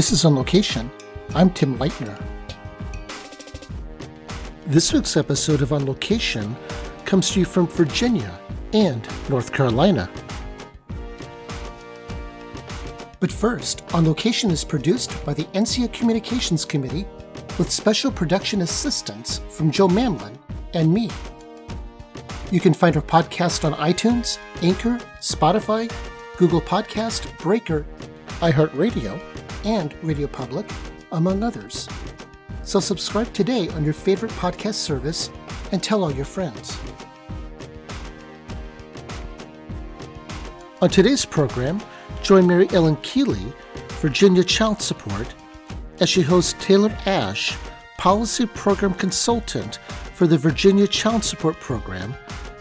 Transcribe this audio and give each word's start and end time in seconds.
This 0.00 0.12
is 0.12 0.24
On 0.24 0.34
Location. 0.34 0.90
I'm 1.34 1.50
Tim 1.50 1.76
Leitner. 1.76 2.18
This 4.64 4.94
week's 4.94 5.14
episode 5.14 5.60
of 5.60 5.74
On 5.74 5.84
Location 5.84 6.56
comes 7.04 7.30
to 7.32 7.40
you 7.40 7.44
from 7.44 7.66
Virginia 7.66 8.40
and 8.72 9.06
North 9.28 9.52
Carolina. 9.52 10.08
But 13.20 13.30
first, 13.30 13.82
On 13.92 14.06
Location 14.06 14.50
is 14.50 14.64
produced 14.64 15.22
by 15.26 15.34
the 15.34 15.44
NCSEA 15.52 15.92
Communications 15.92 16.64
Committee 16.64 17.06
with 17.58 17.70
special 17.70 18.10
production 18.10 18.62
assistance 18.62 19.42
from 19.50 19.70
Joe 19.70 19.88
Mamlin 19.88 20.34
and 20.72 20.94
me. 20.94 21.10
You 22.50 22.60
can 22.60 22.72
find 22.72 22.96
our 22.96 23.02
podcast 23.02 23.66
on 23.66 23.74
iTunes, 23.74 24.38
Anchor, 24.62 24.98
Spotify, 25.20 25.92
Google 26.38 26.62
Podcast, 26.62 27.38
Breaker, 27.38 27.84
iHeartRadio, 28.40 29.20
and 29.64 29.94
Radio 30.02 30.26
Public, 30.26 30.68
among 31.12 31.42
others. 31.42 31.88
So 32.62 32.80
subscribe 32.80 33.32
today 33.32 33.68
on 33.70 33.84
your 33.84 33.94
favorite 33.94 34.32
podcast 34.32 34.74
service 34.74 35.30
and 35.72 35.82
tell 35.82 36.04
all 36.04 36.12
your 36.12 36.24
friends. 36.24 36.78
On 40.82 40.88
today's 40.88 41.24
program, 41.24 41.80
join 42.22 42.46
Mariellen 42.46 42.96
Keely, 43.02 43.52
Virginia 44.00 44.42
Child 44.42 44.80
Support, 44.80 45.34
as 46.00 46.08
she 46.08 46.22
hosts 46.22 46.54
Taylor 46.64 46.96
Ashe, 47.04 47.56
Policy 47.98 48.46
Program 48.46 48.94
Consultant 48.94 49.78
for 50.14 50.26
the 50.26 50.38
Virginia 50.38 50.86
Child 50.86 51.22
Support 51.22 51.56
Program, 51.60 52.14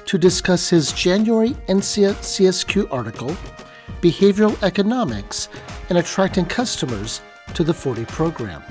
to 0.05 0.17
discuss 0.17 0.69
his 0.69 0.91
January 0.91 1.51
NCSEA 1.67 2.15
CSQ 2.15 2.91
article, 2.91 3.29
Behavioral 4.01 4.61
Economics 4.63 5.47
and 5.89 5.97
Attracting 5.97 6.45
Customers 6.45 7.21
to 7.53 7.63
the 7.63 7.71
IV-D 7.71 8.05
program. 8.05 8.63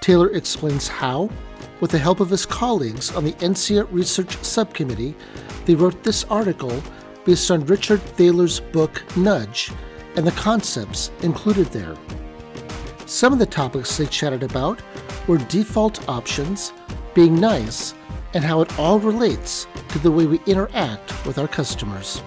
Taylor 0.00 0.30
explains 0.30 0.88
how, 0.88 1.30
with 1.80 1.90
the 1.90 1.98
help 1.98 2.20
of 2.20 2.30
his 2.30 2.44
colleagues 2.44 3.14
on 3.14 3.24
the 3.24 3.32
NCSEA 3.32 3.86
Research 3.90 4.36
Subcommittee, 4.42 5.14
they 5.64 5.74
wrote 5.74 6.02
this 6.02 6.24
article 6.24 6.82
based 7.24 7.50
on 7.50 7.64
Richard 7.66 8.02
Thaler's 8.02 8.60
book 8.60 9.02
Nudge 9.16 9.70
and 10.16 10.26
the 10.26 10.32
concepts 10.32 11.10
included 11.22 11.66
there. 11.66 11.94
Some 13.06 13.32
of 13.32 13.38
the 13.38 13.46
topics 13.46 13.96
they 13.96 14.06
chatted 14.06 14.42
about 14.42 14.82
were 15.26 15.38
default 15.38 16.08
options, 16.08 16.72
being 17.14 17.38
nice, 17.38 17.94
and 18.34 18.44
how 18.44 18.60
it 18.60 18.78
all 18.78 18.98
relates 18.98 19.66
to 19.88 19.98
the 19.98 20.10
way 20.10 20.26
we 20.26 20.40
interact 20.46 21.26
with 21.26 21.38
our 21.38 21.48
customers. 21.48 22.22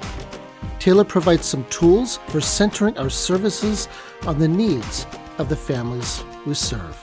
Taylor 0.83 1.05
provides 1.05 1.45
some 1.45 1.63
tools 1.69 2.17
for 2.27 2.41
centering 2.41 2.97
our 2.97 3.09
services 3.09 3.87
on 4.27 4.37
the 4.37 4.49
needs 4.49 5.07
of 5.37 5.47
the 5.47 5.55
families 5.55 6.25
we 6.45 6.53
serve. 6.53 7.01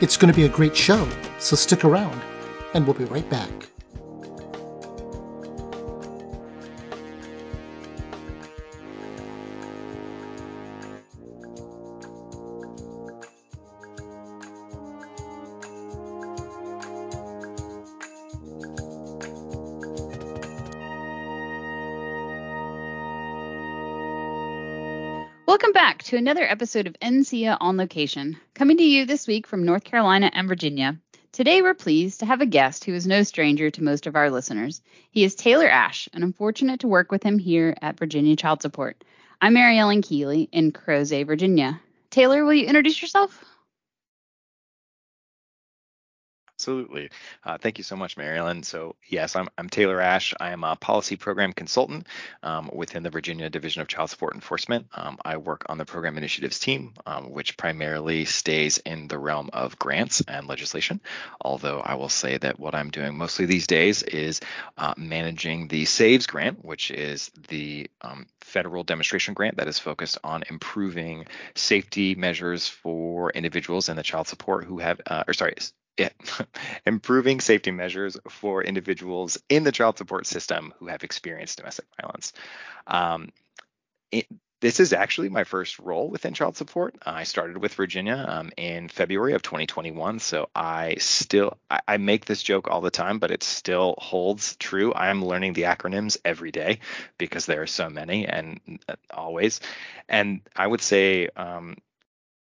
It's 0.00 0.16
going 0.16 0.32
to 0.32 0.36
be 0.36 0.44
a 0.44 0.48
great 0.48 0.76
show, 0.76 1.08
so 1.40 1.56
stick 1.56 1.84
around, 1.84 2.22
and 2.72 2.86
we'll 2.86 2.94
be 2.94 3.04
right 3.06 3.28
back. 3.28 3.50
To 26.14 26.18
another 26.18 26.44
episode 26.44 26.86
of 26.86 26.96
NCSEA 27.02 27.56
on 27.60 27.76
Location, 27.76 28.36
coming 28.54 28.76
to 28.76 28.84
you 28.84 29.04
this 29.04 29.26
week 29.26 29.48
from 29.48 29.64
North 29.64 29.82
Carolina 29.82 30.30
and 30.32 30.46
Virginia. 30.46 30.96
Today, 31.32 31.60
we're 31.60 31.74
pleased 31.74 32.20
to 32.20 32.26
have 32.26 32.40
a 32.40 32.46
guest 32.46 32.84
who 32.84 32.94
is 32.94 33.04
no 33.04 33.24
stranger 33.24 33.68
to 33.68 33.82
most 33.82 34.06
of 34.06 34.14
our 34.14 34.30
listeners. 34.30 34.80
He 35.10 35.24
is 35.24 35.34
Taylor 35.34 35.68
Ashe, 35.68 36.08
and 36.12 36.22
I'm 36.22 36.32
fortunate 36.32 36.78
to 36.82 36.86
work 36.86 37.10
with 37.10 37.24
him 37.24 37.40
here 37.40 37.76
at 37.82 37.98
Virginia 37.98 38.36
Child 38.36 38.62
Support. 38.62 39.02
I'm 39.42 39.54
Mariellen 39.54 40.02
Keely 40.02 40.48
in 40.52 40.70
Crozet, 40.70 41.26
Virginia. 41.26 41.80
Taylor, 42.10 42.44
will 42.44 42.54
you 42.54 42.68
introduce 42.68 43.02
yourself? 43.02 43.44
Absolutely. 46.64 47.10
Uh, 47.44 47.58
thank 47.58 47.76
you 47.76 47.84
so 47.84 47.94
much, 47.94 48.16
Marilyn. 48.16 48.62
So, 48.62 48.96
yes, 49.06 49.36
I'm, 49.36 49.48
I'm 49.58 49.68
Taylor 49.68 50.00
Ashe. 50.00 50.32
I 50.40 50.52
am 50.52 50.64
a 50.64 50.76
policy 50.76 51.16
program 51.16 51.52
consultant 51.52 52.06
um, 52.42 52.70
within 52.72 53.02
the 53.02 53.10
Virginia 53.10 53.50
Division 53.50 53.82
of 53.82 53.88
Child 53.88 54.08
Support 54.08 54.32
Enforcement. 54.32 54.86
Um, 54.94 55.18
I 55.22 55.36
work 55.36 55.66
on 55.68 55.76
the 55.76 55.84
program 55.84 56.16
initiatives 56.16 56.58
team, 56.58 56.94
um, 57.04 57.30
which 57.30 57.58
primarily 57.58 58.24
stays 58.24 58.78
in 58.78 59.08
the 59.08 59.18
realm 59.18 59.50
of 59.52 59.78
grants 59.78 60.22
and 60.26 60.46
legislation. 60.46 61.02
Although 61.38 61.80
I 61.80 61.96
will 61.96 62.08
say 62.08 62.38
that 62.38 62.58
what 62.58 62.74
I'm 62.74 62.88
doing 62.88 63.14
mostly 63.14 63.44
these 63.44 63.66
days 63.66 64.02
is 64.02 64.40
uh, 64.78 64.94
managing 64.96 65.68
the 65.68 65.84
SAVES 65.84 66.26
grant, 66.26 66.64
which 66.64 66.90
is 66.90 67.30
the 67.48 67.90
um, 68.00 68.24
federal 68.40 68.84
demonstration 68.84 69.34
grant 69.34 69.58
that 69.58 69.68
is 69.68 69.78
focused 69.78 70.16
on 70.24 70.44
improving 70.48 71.26
safety 71.54 72.14
measures 72.14 72.66
for 72.66 73.30
individuals 73.32 73.90
in 73.90 73.96
the 73.96 74.02
child 74.02 74.26
support 74.26 74.64
who 74.64 74.78
have, 74.78 74.98
uh, 75.06 75.24
or 75.28 75.34
sorry, 75.34 75.52
yeah. 75.98 76.10
improving 76.86 77.40
safety 77.40 77.70
measures 77.70 78.16
for 78.28 78.62
individuals 78.62 79.38
in 79.48 79.64
the 79.64 79.72
child 79.72 79.98
support 79.98 80.26
system 80.26 80.74
who 80.78 80.86
have 80.86 81.04
experienced 81.04 81.58
domestic 81.58 81.86
violence. 82.00 82.32
Um, 82.86 83.30
it, 84.10 84.26
this 84.64 84.80
is 84.80 84.94
actually 84.94 85.28
my 85.28 85.44
first 85.44 85.78
role 85.78 86.08
within 86.08 86.32
child 86.32 86.56
support. 86.56 86.96
I 87.04 87.24
started 87.24 87.58
with 87.58 87.74
Virginia 87.74 88.24
um, 88.26 88.50
in 88.56 88.88
February 88.88 89.34
of 89.34 89.42
2021, 89.42 90.20
so 90.20 90.48
I 90.54 90.94
still 91.00 91.58
I, 91.70 91.80
I, 91.86 91.96
make 91.98 92.24
this 92.24 92.42
joke 92.42 92.68
all 92.68 92.80
the 92.80 92.90
time, 92.90 93.18
but 93.18 93.30
it 93.30 93.42
still 93.42 93.94
holds 93.98 94.56
true. 94.56 94.94
I 94.94 95.08
am 95.08 95.22
learning 95.22 95.52
the 95.52 95.64
acronyms 95.64 96.16
every 96.24 96.50
day 96.50 96.78
because 97.18 97.44
there 97.44 97.60
are 97.60 97.66
so 97.66 97.90
many 97.90 98.26
and 98.26 98.58
uh, 98.88 98.94
always. 99.10 99.60
And 100.08 100.40
I 100.56 100.66
would 100.66 100.80
say 100.80 101.28
um, 101.36 101.76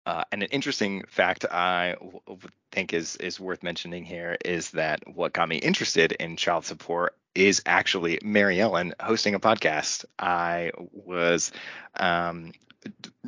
uh, 0.10 0.24
and 0.32 0.42
an 0.42 0.50
interesting 0.50 1.04
fact 1.08 1.46
I 1.46 1.94
w- 2.00 2.40
think 2.72 2.94
is 2.94 3.16
is 3.18 3.40
worth 3.40 3.62
mentioning 3.62 4.04
here 4.04 4.38
is 4.44 4.72
that 4.72 5.02
what 5.08 5.34
got 5.34 5.48
me 5.48 5.58
interested 5.58 6.14
in 6.14 6.36
child 6.36 6.66
support 6.66 7.16
is 7.36 7.62
actually 7.68 8.18
Mariellen 8.24 8.94
hosting 9.00 9.36
a 9.36 9.40
podcast. 9.40 10.06
I 10.18 10.72
was 10.94 11.52
um, 11.94 12.54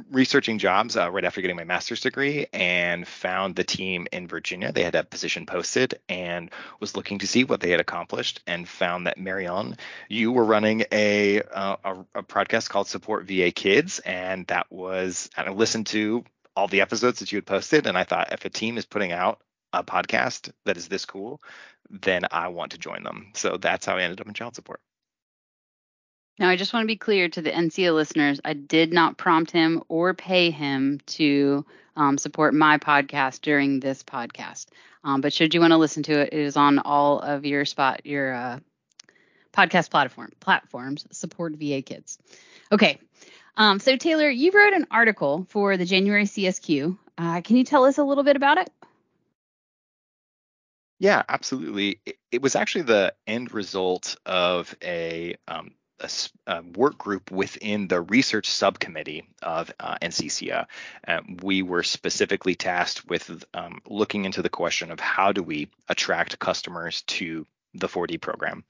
researching 0.09 0.57
jobs 0.57 0.97
uh, 0.97 1.11
right 1.11 1.23
after 1.23 1.41
getting 1.41 1.55
my 1.55 1.65
master's 1.65 2.01
degree 2.01 2.47
and 2.51 3.07
found 3.07 3.55
the 3.55 3.63
team 3.63 4.07
in 4.11 4.27
Virginia. 4.27 4.71
They 4.71 4.83
had 4.83 4.95
a 4.95 5.03
position 5.03 5.45
posted 5.45 5.99
and 6.09 6.49
was 6.79 6.97
looking 6.97 7.19
to 7.19 7.27
see 7.27 7.43
what 7.43 7.59
they 7.59 7.69
had 7.69 7.79
accomplished 7.79 8.41
and 8.47 8.67
found 8.67 9.05
that 9.05 9.19
Ellen, 9.19 9.77
you 10.09 10.31
were 10.31 10.45
running 10.45 10.85
a, 10.91 11.43
uh, 11.43 11.75
a, 11.83 11.93
a 12.15 12.23
podcast 12.23 12.69
called 12.69 12.87
Support 12.87 13.27
VA 13.27 13.51
Kids, 13.51 13.99
and 13.99 14.47
that 14.47 14.65
was 14.71 15.29
I 15.37 15.51
listened 15.51 15.85
to 15.87 16.23
all 16.56 16.67
the 16.67 16.81
episodes 16.81 17.19
that 17.19 17.31
you 17.31 17.38
had 17.38 17.45
posted, 17.45 17.88
and 17.88 17.97
I 17.97 18.03
thought 18.03 18.34
if 18.34 18.45
a 18.45 18.50
team 18.50 18.78
is 18.78 18.85
putting 18.85 19.12
out 19.12 19.41
a 19.73 19.84
podcast 19.84 20.51
that 20.66 20.78
is 20.78 20.88
this 20.88 21.06
cool, 21.06 21.41
then 21.89 22.23
I 22.31 22.50
want 22.50 22.72
to 22.72 22.78
join 22.78 23.03
them. 23.03 23.31
So 23.35 23.57
that's 23.57 23.85
how 23.85 23.97
I 23.97 24.01
ended 24.01 24.22
up 24.22 24.28
in 24.28 24.34
child 24.34 24.56
support. 24.56 24.81
Now, 26.40 26.50
I 26.50 26.56
just 26.56 26.73
want 26.73 26.84
to 26.84 26.87
be 26.87 26.97
clear 26.97 27.29
to 27.29 27.41
the 27.41 27.52
NCSEA 27.52 27.93
listeners 27.93 28.41
I 28.43 28.53
did 28.53 28.91
not 28.91 29.17
prompt 29.17 29.52
him 29.52 29.84
or 29.90 30.14
pay 30.14 30.49
him 30.49 30.99
to 31.08 31.66
um, 31.96 32.17
support 32.17 32.53
my 32.53 32.78
podcast 32.78 33.41
during 33.41 33.79
this 33.79 34.02
podcast. 34.02 34.67
Um, 35.03 35.22
but 35.22 35.34
should 35.34 35.53
you 35.53 35.59
want 35.59 35.72
to 35.72 35.78
listen 35.78 36.03
to 36.03 36.20
it, 36.20 36.29
it 36.31 36.40
is 36.40 36.58
on 36.58 36.79
all 36.79 37.20
of 37.20 37.46
your 37.46 37.66
spot, 37.66 38.05
your 38.05 38.34
uh, 38.34 38.59
podcast 39.53 39.91
platform 39.91 40.31
platforms. 40.40 41.05
Support 41.11 41.53
VA 41.53 41.81
Kids. 41.81 42.17
Okay, 42.72 42.99
um, 43.57 43.79
so, 43.79 43.97
Taylor, 43.97 44.29
you 44.29 44.51
wrote 44.51 44.73
an 44.73 44.87
article 44.91 45.45
for 45.49 45.77
the 45.77 45.85
January 45.85 46.25
CSQ. 46.25 46.97
Uh, 47.17 47.41
can 47.41 47.57
you 47.57 47.63
tell 47.63 47.85
us 47.85 47.97
a 47.97 48.03
little 48.03 48.23
bit 48.23 48.35
about 48.35 48.57
it? 48.57 48.69
Yeah, 50.99 51.23
absolutely. 51.27 51.99
It, 52.05 52.17
it 52.31 52.41
was 52.41 52.55
actually 52.55 52.83
the 52.83 53.13
end 53.25 53.53
result 53.53 54.15
of 54.25 54.75
a, 54.83 55.35
um, 55.47 55.71
a, 55.99 56.09
a, 56.45 56.61
work 56.61 56.97
group 56.97 57.31
within 57.31 57.87
the 57.87 58.01
research 58.01 58.47
subcommittee 58.47 59.23
of 59.41 59.71
uh. 59.81 60.67
Um, 61.07 61.37
we 61.41 61.63
were 61.63 61.83
specifically 61.83 62.53
tasked 62.53 63.09
with 63.09 63.43
um, 63.53 63.81
looking 63.87 64.25
into 64.25 64.43
the 64.43 64.49
question 64.49 64.91
of 64.91 64.99
how 64.99 65.31
do 65.31 65.41
we 65.41 65.69
attract 65.89 66.37
customers 66.37 67.01
to 67.03 67.47
the 67.73 67.85
IV-D 67.85 68.18
program. 68.18 68.64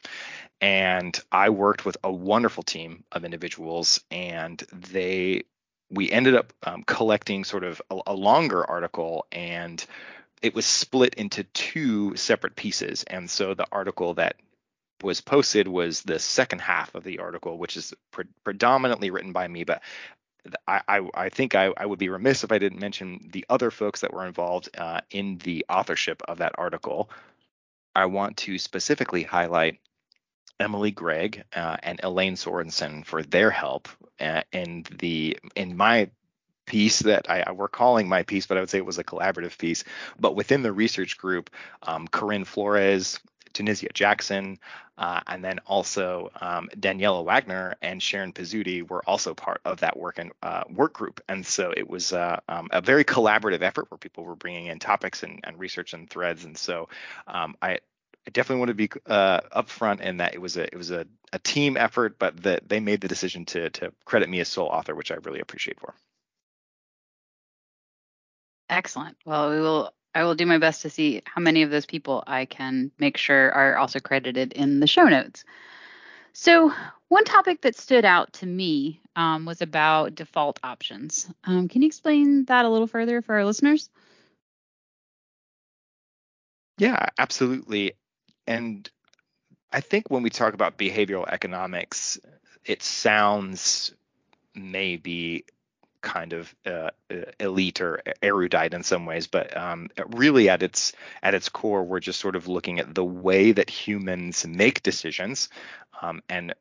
And 0.59 1.19
I 1.31 1.49
worked 1.49 1.85
with 1.85 1.97
a 2.03 2.11
wonderful 2.11 2.63
team 2.63 3.03
of 3.11 3.25
individuals, 3.25 4.03
and 4.11 4.63
they 4.71 5.43
we 5.89 6.09
ended 6.09 6.35
up 6.35 6.53
um, 6.63 6.83
collecting 6.83 7.43
sort 7.43 7.63
of 7.63 7.81
a, 7.91 7.99
a 8.07 8.13
longer 8.13 8.63
article 8.63 9.25
and 9.31 9.85
it 10.41 10.55
was 10.55 10.65
split 10.65 11.15
into 11.15 11.43
two 11.43 12.15
separate 12.15 12.55
pieces. 12.55 13.03
And 13.03 13.29
so 13.29 13.53
the 13.53 13.67
article 13.71 14.15
that 14.15 14.37
was 15.03 15.21
posted 15.21 15.67
was 15.67 16.01
the 16.01 16.19
second 16.19 16.59
half 16.59 16.95
of 16.95 17.03
the 17.03 17.19
article, 17.19 17.57
which 17.57 17.77
is 17.77 17.93
pre- 18.11 18.25
predominantly 18.43 19.11
written 19.11 19.33
by 19.33 19.47
me, 19.47 19.63
but 19.63 19.81
I, 20.67 20.81
I, 20.87 21.09
I 21.13 21.29
think 21.29 21.53
I, 21.53 21.71
I, 21.77 21.85
would 21.85 21.99
be 21.99 22.09
remiss 22.09 22.43
if 22.43 22.51
I 22.51 22.57
didn't 22.57 22.79
mention 22.79 23.29
the 23.31 23.45
other 23.47 23.69
folks 23.69 24.01
that 24.01 24.11
were 24.11 24.25
involved 24.25 24.69
uh, 24.75 25.01
in 25.11 25.37
the 25.37 25.65
authorship 25.69 26.23
of 26.27 26.39
that 26.39 26.53
article. 26.57 27.11
I 27.95 28.05
want 28.05 28.37
to 28.37 28.57
specifically 28.57 29.23
highlight 29.23 29.79
Emily 30.59 30.91
Gregg 30.91 31.43
uh, 31.55 31.77
and 31.81 31.99
Elaine 32.03 32.35
Sorensen 32.35 33.05
for 33.05 33.23
their 33.23 33.49
help 33.49 33.89
uh, 34.19 34.43
in 34.51 34.85
the 34.99 35.37
in 35.55 35.75
my 35.75 36.09
piece 36.65 36.99
that 36.99 37.29
I, 37.29 37.43
I, 37.47 37.51
we're 37.51 37.67
calling 37.67 38.07
my 38.07 38.23
piece, 38.23 38.45
but 38.45 38.57
I 38.57 38.61
would 38.61 38.69
say 38.69 38.77
it 38.77 38.85
was 38.85 38.99
a 38.99 39.03
collaborative 39.03 39.57
piece. 39.57 39.83
But 40.19 40.35
within 40.35 40.61
the 40.61 40.71
research 40.71 41.17
group, 41.17 41.49
um, 41.83 42.07
Corinne 42.07 42.45
Flores, 42.45 43.19
Tunisia 43.53 43.89
Jackson, 43.93 44.59
uh, 44.97 45.21
and 45.27 45.43
then 45.43 45.59
also 45.65 46.29
um, 46.39 46.69
Daniela 46.75 47.23
Wagner 47.23 47.75
and 47.81 48.01
Sharon 48.01 48.33
Pizzuti 48.33 48.87
were 48.87 49.03
also 49.07 49.33
part 49.33 49.61
of 49.65 49.79
that 49.79 49.97
work 49.97 50.19
and 50.19 50.31
uh, 50.43 50.63
work 50.69 50.93
group. 50.93 51.21
And 51.27 51.45
so 51.45 51.73
it 51.75 51.89
was 51.89 52.13
uh, 52.13 52.39
um, 52.47 52.69
a 52.71 52.81
very 52.81 53.03
collaborative 53.03 53.61
effort 53.61 53.89
where 53.89 53.97
people 53.97 54.23
were 54.23 54.35
bringing 54.35 54.67
in 54.67 54.79
topics 54.79 55.23
and, 55.23 55.39
and 55.43 55.59
research 55.59 55.93
and 55.93 56.09
threads. 56.09 56.45
And 56.45 56.57
so 56.57 56.89
um, 57.27 57.55
I, 57.61 57.79
I 58.27 58.29
definitely 58.31 58.59
want 58.59 58.69
to 58.69 58.75
be 58.75 58.89
uh, 59.07 59.41
upfront 59.55 60.01
in 60.01 60.17
that 60.17 60.35
it 60.35 60.41
was 60.41 60.57
a 60.57 60.63
it 60.63 60.77
was 60.77 60.91
a, 60.91 61.07
a 61.33 61.39
team 61.39 61.77
effort, 61.77 62.19
but 62.19 62.43
that 62.43 62.69
they 62.69 62.79
made 62.79 63.01
the 63.01 63.07
decision 63.07 63.45
to 63.45 63.69
to 63.71 63.91
credit 64.05 64.29
me 64.29 64.39
as 64.39 64.47
sole 64.47 64.67
author, 64.67 64.93
which 64.93 65.11
I 65.11 65.15
really 65.15 65.39
appreciate 65.39 65.79
for. 65.79 65.93
Excellent. 68.69 69.17
Well, 69.25 69.49
we 69.49 69.59
will. 69.59 69.93
I 70.13 70.23
will 70.23 70.35
do 70.35 70.45
my 70.45 70.57
best 70.57 70.81
to 70.81 70.89
see 70.89 71.21
how 71.25 71.41
many 71.41 71.63
of 71.63 71.69
those 71.69 71.85
people 71.85 72.23
I 72.27 72.45
can 72.45 72.91
make 72.99 73.17
sure 73.17 73.51
are 73.51 73.77
also 73.77 73.99
credited 73.99 74.53
in 74.53 74.79
the 74.79 74.87
show 74.87 75.05
notes. 75.05 75.43
So, 76.33 76.71
one 77.09 77.25
topic 77.25 77.61
that 77.61 77.75
stood 77.75 78.05
out 78.05 78.33
to 78.33 78.45
me 78.45 79.01
um, 79.15 79.45
was 79.45 79.61
about 79.61 80.15
default 80.15 80.59
options. 80.63 81.29
Um, 81.43 81.67
can 81.67 81.81
you 81.81 81.87
explain 81.87 82.45
that 82.45 82.65
a 82.65 82.69
little 82.69 82.87
further 82.87 83.21
for 83.21 83.35
our 83.35 83.45
listeners? 83.45 83.89
Yeah, 86.77 87.07
absolutely. 87.17 87.93
And 88.47 88.89
I 89.71 89.81
think 89.81 90.05
when 90.09 90.23
we 90.23 90.29
talk 90.29 90.53
about 90.53 90.77
behavioral 90.77 91.27
economics, 91.27 92.19
it 92.65 92.81
sounds 92.81 93.93
maybe 94.55 95.45
kind 96.01 96.33
of 96.33 96.53
uh, 96.65 96.89
uh, 97.09 97.15
elite 97.39 97.81
or 97.81 98.01
erudite 98.21 98.73
in 98.73 98.83
some 98.83 99.05
ways, 99.05 99.27
but 99.27 99.55
um, 99.55 99.89
really 100.07 100.49
at 100.49 100.63
its 100.63 100.93
at 101.21 101.33
its 101.33 101.49
core, 101.49 101.83
we're 101.83 101.99
just 101.99 102.19
sort 102.19 102.35
of 102.35 102.47
looking 102.47 102.79
at 102.79 102.93
the 102.93 103.05
way 103.05 103.51
that 103.51 103.69
humans 103.69 104.45
make 104.45 104.83
decisions 104.83 105.49
um, 106.01 106.21
and 106.29 106.53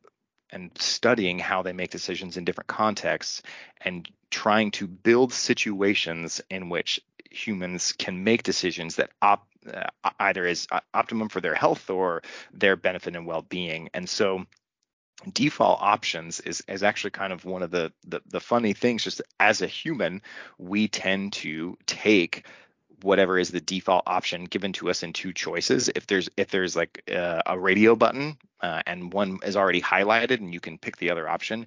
and 0.52 0.70
studying 0.78 1.38
how 1.38 1.62
they 1.62 1.72
make 1.72 1.90
decisions 1.90 2.36
in 2.36 2.44
different 2.44 2.68
contexts 2.68 3.42
and 3.80 4.08
trying 4.30 4.70
to 4.72 4.86
build 4.86 5.32
situations 5.32 6.40
in 6.50 6.68
which 6.68 7.00
humans 7.30 7.92
can 7.92 8.24
make 8.24 8.42
decisions 8.42 8.96
that 8.96 9.10
op, 9.22 9.46
uh, 9.72 10.10
either 10.18 10.44
is 10.46 10.66
optimum 10.92 11.28
for 11.28 11.40
their 11.40 11.54
health 11.54 11.88
or 11.90 12.22
their 12.52 12.76
benefit 12.76 13.14
and 13.14 13.26
well-being. 13.26 13.90
And 13.94 14.08
so 14.08 14.44
default 15.32 15.80
options 15.80 16.40
is, 16.40 16.62
is 16.68 16.82
actually 16.82 17.10
kind 17.10 17.32
of 17.32 17.44
one 17.44 17.62
of 17.62 17.70
the, 17.70 17.92
the, 18.06 18.20
the 18.26 18.40
funny 18.40 18.72
things 18.72 19.04
just 19.04 19.22
as 19.38 19.62
a 19.62 19.66
human 19.66 20.22
we 20.58 20.88
tend 20.88 21.32
to 21.32 21.76
take 21.86 22.46
whatever 23.02 23.38
is 23.38 23.50
the 23.50 23.60
default 23.60 24.02
option 24.06 24.44
given 24.44 24.72
to 24.72 24.90
us 24.90 25.02
in 25.02 25.12
two 25.12 25.32
choices 25.32 25.88
if 25.94 26.06
there's 26.06 26.28
if 26.36 26.50
there's 26.50 26.76
like 26.76 27.02
uh, 27.10 27.40
a 27.46 27.58
radio 27.58 27.96
button 27.96 28.36
uh, 28.60 28.82
and 28.86 29.12
one 29.12 29.38
is 29.42 29.56
already 29.56 29.80
highlighted 29.80 30.38
and 30.38 30.52
you 30.52 30.60
can 30.60 30.76
pick 30.76 30.96
the 30.98 31.10
other 31.10 31.28
option 31.28 31.66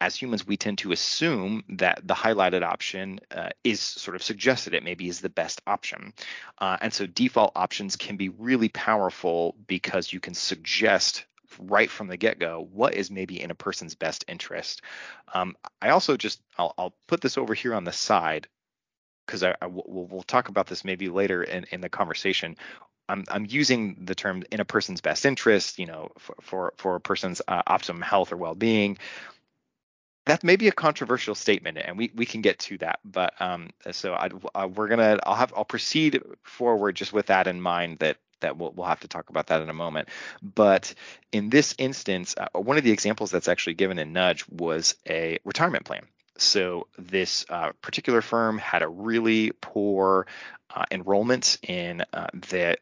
as 0.00 0.16
humans, 0.16 0.46
we 0.46 0.56
tend 0.56 0.78
to 0.78 0.92
assume 0.92 1.62
that 1.68 2.00
the 2.06 2.14
highlighted 2.14 2.62
option 2.62 3.20
uh, 3.30 3.50
is 3.62 3.80
sort 3.80 4.14
of 4.14 4.22
suggested 4.22 4.72
it 4.72 4.82
maybe 4.82 5.08
is 5.08 5.20
the 5.20 5.28
best 5.28 5.60
option. 5.66 6.14
Uh, 6.58 6.78
and 6.80 6.92
so 6.92 7.06
default 7.06 7.52
options 7.54 7.96
can 7.96 8.16
be 8.16 8.30
really 8.30 8.70
powerful 8.70 9.54
because 9.66 10.12
you 10.12 10.18
can 10.18 10.32
suggest 10.32 11.26
right 11.58 11.90
from 11.90 12.08
the 12.08 12.16
get-go 12.16 12.68
what 12.72 12.94
is 12.94 13.10
maybe 13.10 13.40
in 13.40 13.50
a 13.50 13.54
person's 13.54 13.94
best 13.94 14.24
interest. 14.28 14.82
Um, 15.32 15.56
I 15.80 15.90
also 15.90 16.16
just 16.16 16.40
I'll, 16.58 16.74
I'll, 16.78 16.94
put 17.06 17.20
this 17.20 17.38
over 17.38 17.54
here 17.54 17.74
on 17.74 17.84
the 17.84 17.92
side 17.92 18.48
because 19.26 19.42
I, 19.42 19.54
I 19.60 19.66
we'll, 19.66 20.22
talk 20.22 20.48
about 20.48 20.66
this 20.66 20.84
maybe 20.84 21.08
later 21.08 21.42
in, 21.42 21.66
in 21.70 21.80
the 21.80 21.88
conversation. 21.88 22.56
I'm, 23.08 23.24
I'm 23.28 23.46
using 23.48 24.04
the 24.04 24.14
term 24.14 24.44
in 24.52 24.60
a 24.60 24.64
person's 24.64 25.00
best 25.00 25.26
interest, 25.26 25.78
you 25.78 25.86
know, 25.86 26.10
for 26.18 26.36
for, 26.40 26.74
for 26.76 26.94
a 26.96 27.00
person's 27.00 27.42
uh, 27.48 27.62
optimum 27.66 28.02
health 28.02 28.32
or 28.32 28.36
well-being 28.36 28.98
that 30.26 30.44
may 30.44 30.56
be 30.56 30.68
a 30.68 30.72
controversial 30.72 31.34
statement, 31.34 31.78
and 31.78 31.96
we, 31.96 32.10
we 32.14 32.26
can 32.26 32.40
get 32.40 32.58
to 32.60 32.78
that. 32.78 33.00
But 33.04 33.34
um, 33.40 33.70
so 33.90 34.12
I, 34.12 34.28
uh, 34.54 34.68
we're 34.68 34.88
gonna 34.88 35.18
I'll 35.24 35.34
have 35.34 35.52
I'll 35.56 35.64
proceed 35.64 36.22
forward 36.44 36.96
just 36.96 37.12
with 37.12 37.26
that 37.26 37.46
in 37.46 37.60
mind 37.60 37.98
that 37.98 38.18
that 38.40 38.56
we'll, 38.56 38.72
we'll 38.72 38.86
have 38.86 39.00
to 39.00 39.08
talk 39.08 39.30
about 39.30 39.48
that 39.48 39.62
in 39.62 39.68
a 39.68 39.74
moment. 39.74 40.08
But 40.42 40.94
in 41.32 41.50
this 41.50 41.74
instance, 41.78 42.34
uh, 42.36 42.58
one 42.58 42.78
of 42.78 42.84
the 42.84 42.92
examples 42.92 43.30
that's 43.30 43.48
actually 43.48 43.74
given 43.74 43.98
in 43.98 44.12
Nudge 44.12 44.44
was 44.48 44.94
a 45.08 45.38
retirement 45.44 45.84
plan. 45.84 46.06
So 46.36 46.86
this 46.98 47.44
uh, 47.48 47.72
particular 47.82 48.22
firm 48.22 48.58
had 48.58 48.82
a 48.82 48.88
really 48.88 49.52
poor 49.60 50.26
uh, 50.74 50.84
enrollment 50.90 51.58
in 51.62 52.02
uh, 52.12 52.28
the 52.32 52.78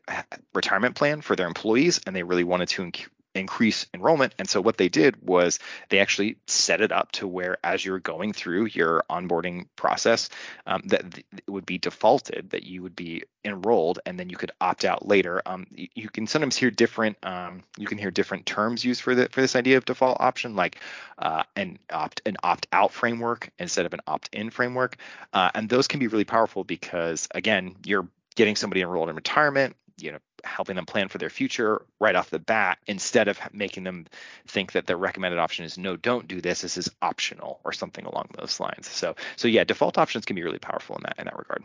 retirement 0.55 0.94
plan 0.94 1.22
for 1.22 1.34
their 1.34 1.46
employees, 1.46 2.00
and 2.06 2.14
they 2.14 2.22
really 2.22 2.44
wanted 2.44 2.69
to 2.69 2.82
inc- 2.82 3.08
increase 3.34 3.86
enrollment. 3.94 4.34
And 4.38 4.48
so 4.48 4.60
what 4.60 4.76
they 4.76 4.88
did 4.88 5.26
was 5.26 5.58
they 5.88 6.00
actually 6.00 6.36
set 6.46 6.80
it 6.80 6.92
up 6.92 7.12
to 7.12 7.26
where 7.26 7.58
as 7.62 7.84
you're 7.84 7.98
going 7.98 8.32
through 8.32 8.66
your 8.66 9.04
onboarding 9.10 9.66
process, 9.76 10.28
um, 10.66 10.82
that 10.86 11.19
it 11.19 11.50
would 11.50 11.66
be 11.66 11.78
defaulted 11.78 12.50
that 12.50 12.64
you 12.64 12.82
would 12.82 12.96
be 12.96 13.22
enrolled 13.44 14.00
and 14.06 14.19
then 14.19 14.28
you 14.28 14.36
could 14.36 14.50
opt 14.60 14.84
out 14.84 15.06
later. 15.06 15.42
Um, 15.46 15.66
you, 15.70 15.88
you, 15.94 16.08
can 16.08 16.26
sometimes 16.26 16.56
hear 16.56 16.70
different 16.70 17.16
um, 17.22 17.62
you 17.76 17.86
can 17.86 17.98
hear 17.98 18.10
different 18.10 18.46
terms 18.46 18.84
used 18.84 19.02
for 19.02 19.14
the 19.14 19.28
for 19.31 19.40
this 19.40 19.56
idea 19.56 19.76
of 19.76 19.84
default 19.84 20.19
option, 20.20 20.56
like 20.56 20.81
uh, 21.19 21.44
an 21.56 21.78
opt 21.90 22.22
an 22.26 22.36
opt 22.43 22.67
out 22.72 22.93
framework 22.93 23.50
instead 23.58 23.86
of 23.86 23.94
an 23.94 24.00
opt 24.06 24.29
in 24.32 24.50
framework, 24.50 24.96
uh, 25.32 25.50
and 25.55 25.69
those 25.69 25.88
can 25.88 26.00
be 26.00 26.08
really 26.08 26.24
powerful 26.24 26.64
because 26.64 27.29
again 27.34 27.76
you're 27.84 28.08
getting 28.34 28.56
somebody 28.56 28.81
enrolled 28.82 29.08
in 29.08 29.17
retirement 29.17 29.76
you 30.00 30.12
know 30.12 30.19
helping 30.44 30.76
them 30.76 30.86
plan 30.86 31.08
for 31.08 31.19
their 31.19 31.31
future 31.31 31.82
right 32.00 32.14
off 32.14 32.31
the 32.31 32.38
bat 32.38 32.78
instead 32.86 33.28
of 33.28 33.38
making 33.52 33.84
them 33.84 34.06
think 34.46 34.72
that 34.72 34.86
their 34.86 34.96
recommended 34.96 35.38
option 35.38 35.64
is 35.64 35.76
no 35.76 35.96
don't 35.96 36.28
do 36.28 36.40
this. 36.40 36.62
This 36.62 36.78
is 36.78 36.90
optional 37.02 37.60
or 37.64 37.72
something 37.72 38.05
along 38.05 38.28
those 38.38 38.60
lines. 38.60 38.88
So 38.88 39.17
so 39.36 39.48
yeah 39.48 39.64
default 39.64 39.98
options 39.98 40.24
can 40.24 40.36
be 40.36 40.43
really 40.43 40.58
powerful 40.58 40.96
in 40.96 41.02
that 41.02 41.17
in 41.19 41.24
that 41.24 41.38
regard. 41.38 41.64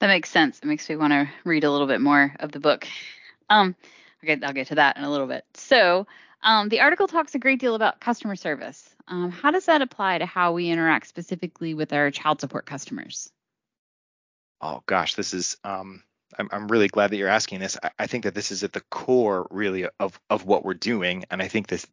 That 0.00 0.08
makes 0.08 0.30
sense. 0.30 0.58
It 0.58 0.66
makes 0.66 0.88
me 0.88 0.96
want 0.96 1.12
to 1.12 1.28
read 1.44 1.64
a 1.64 1.70
little 1.70 1.86
bit 1.86 2.00
more 2.00 2.34
of 2.40 2.52
the 2.52 2.60
book. 2.60 2.86
Um 3.50 3.74
okay 4.22 4.38
i'll 4.42 4.52
get 4.52 4.68
to 4.68 4.76
that 4.76 4.96
in 4.96 5.04
a 5.04 5.10
little 5.10 5.26
bit. 5.26 5.44
So 5.54 6.06
um, 6.42 6.68
the 6.68 6.80
article 6.80 7.06
talks 7.06 7.34
a 7.34 7.38
great 7.38 7.58
deal 7.58 7.74
about 7.74 8.00
customer 8.00 8.36
service. 8.36 8.94
Um, 9.08 9.30
how 9.30 9.50
does 9.50 9.64
that 9.64 9.80
apply 9.80 10.18
to 10.18 10.26
how 10.26 10.52
we 10.52 10.68
interact 10.68 11.06
specifically 11.06 11.72
with 11.72 11.90
our 11.94 12.10
child 12.10 12.42
support 12.42 12.66
customers 12.66 13.32
Oh 14.64 14.82
gosh, 14.86 15.14
this 15.14 15.34
is 15.34 15.58
um, 15.62 16.02
I'm, 16.38 16.48
I'm 16.50 16.68
really 16.68 16.88
glad 16.88 17.10
that 17.10 17.18
you're 17.18 17.28
asking 17.28 17.60
this. 17.60 17.76
I, 17.82 17.90
I 17.98 18.06
think 18.06 18.24
that 18.24 18.34
this 18.34 18.50
is 18.50 18.64
at 18.64 18.72
the 18.72 18.80
core 18.80 19.46
really 19.50 19.86
of 20.00 20.18
of 20.30 20.46
what 20.46 20.64
we're 20.64 20.72
doing, 20.72 21.24
and 21.30 21.42
I 21.42 21.48
think 21.48 21.66
this 21.66 21.86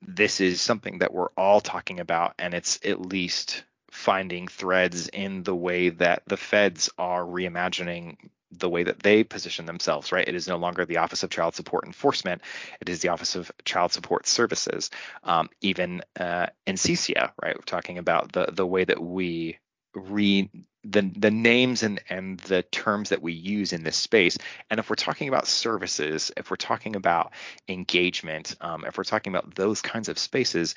this 0.00 0.40
is 0.40 0.62
something 0.62 1.00
that 1.00 1.12
we're 1.12 1.28
all 1.36 1.60
talking 1.60 2.00
about, 2.00 2.34
and 2.38 2.54
it's 2.54 2.80
at 2.82 3.02
least 3.02 3.64
finding 3.90 4.48
threads 4.48 5.08
in 5.08 5.42
the 5.42 5.54
way 5.54 5.90
that 5.90 6.22
the 6.26 6.38
feds 6.38 6.88
are 6.96 7.24
reimagining 7.24 8.16
the 8.52 8.68
way 8.68 8.82
that 8.82 9.00
they 9.00 9.22
position 9.22 9.66
themselves, 9.66 10.12
right? 10.12 10.26
It 10.26 10.34
is 10.34 10.48
no 10.48 10.56
longer 10.56 10.86
the 10.86 10.96
Office 10.96 11.22
of 11.22 11.30
Child 11.30 11.54
Support 11.54 11.84
Enforcement. 11.84 12.40
It 12.80 12.88
is 12.88 13.00
the 13.00 13.10
Office 13.10 13.36
of 13.36 13.52
Child 13.66 13.92
Support 13.92 14.26
Services. 14.26 14.90
Um, 15.22 15.50
even 15.60 16.00
uh, 16.18 16.46
in 16.66 16.76
CCA, 16.76 17.32
right? 17.42 17.54
We're 17.54 17.62
talking 17.66 17.98
about 17.98 18.32
the 18.32 18.46
the 18.50 18.66
way 18.66 18.84
that 18.84 19.00
we 19.00 19.58
re 19.94 20.48
the 20.84 21.02
the 21.16 21.30
names 21.30 21.82
and 21.82 22.00
and 22.08 22.38
the 22.40 22.62
terms 22.62 23.10
that 23.10 23.22
we 23.22 23.32
use 23.32 23.72
in 23.72 23.82
this 23.82 23.96
space. 23.96 24.38
And 24.70 24.80
if 24.80 24.88
we're 24.88 24.96
talking 24.96 25.28
about 25.28 25.46
services 25.46 26.32
if 26.36 26.50
we're 26.50 26.56
talking 26.56 26.96
about 26.96 27.32
engagement 27.68 28.56
um, 28.60 28.84
if 28.86 28.96
we're 28.96 29.04
talking 29.04 29.32
about 29.32 29.54
those 29.54 29.82
kinds 29.82 30.08
of 30.08 30.18
spaces 30.18 30.74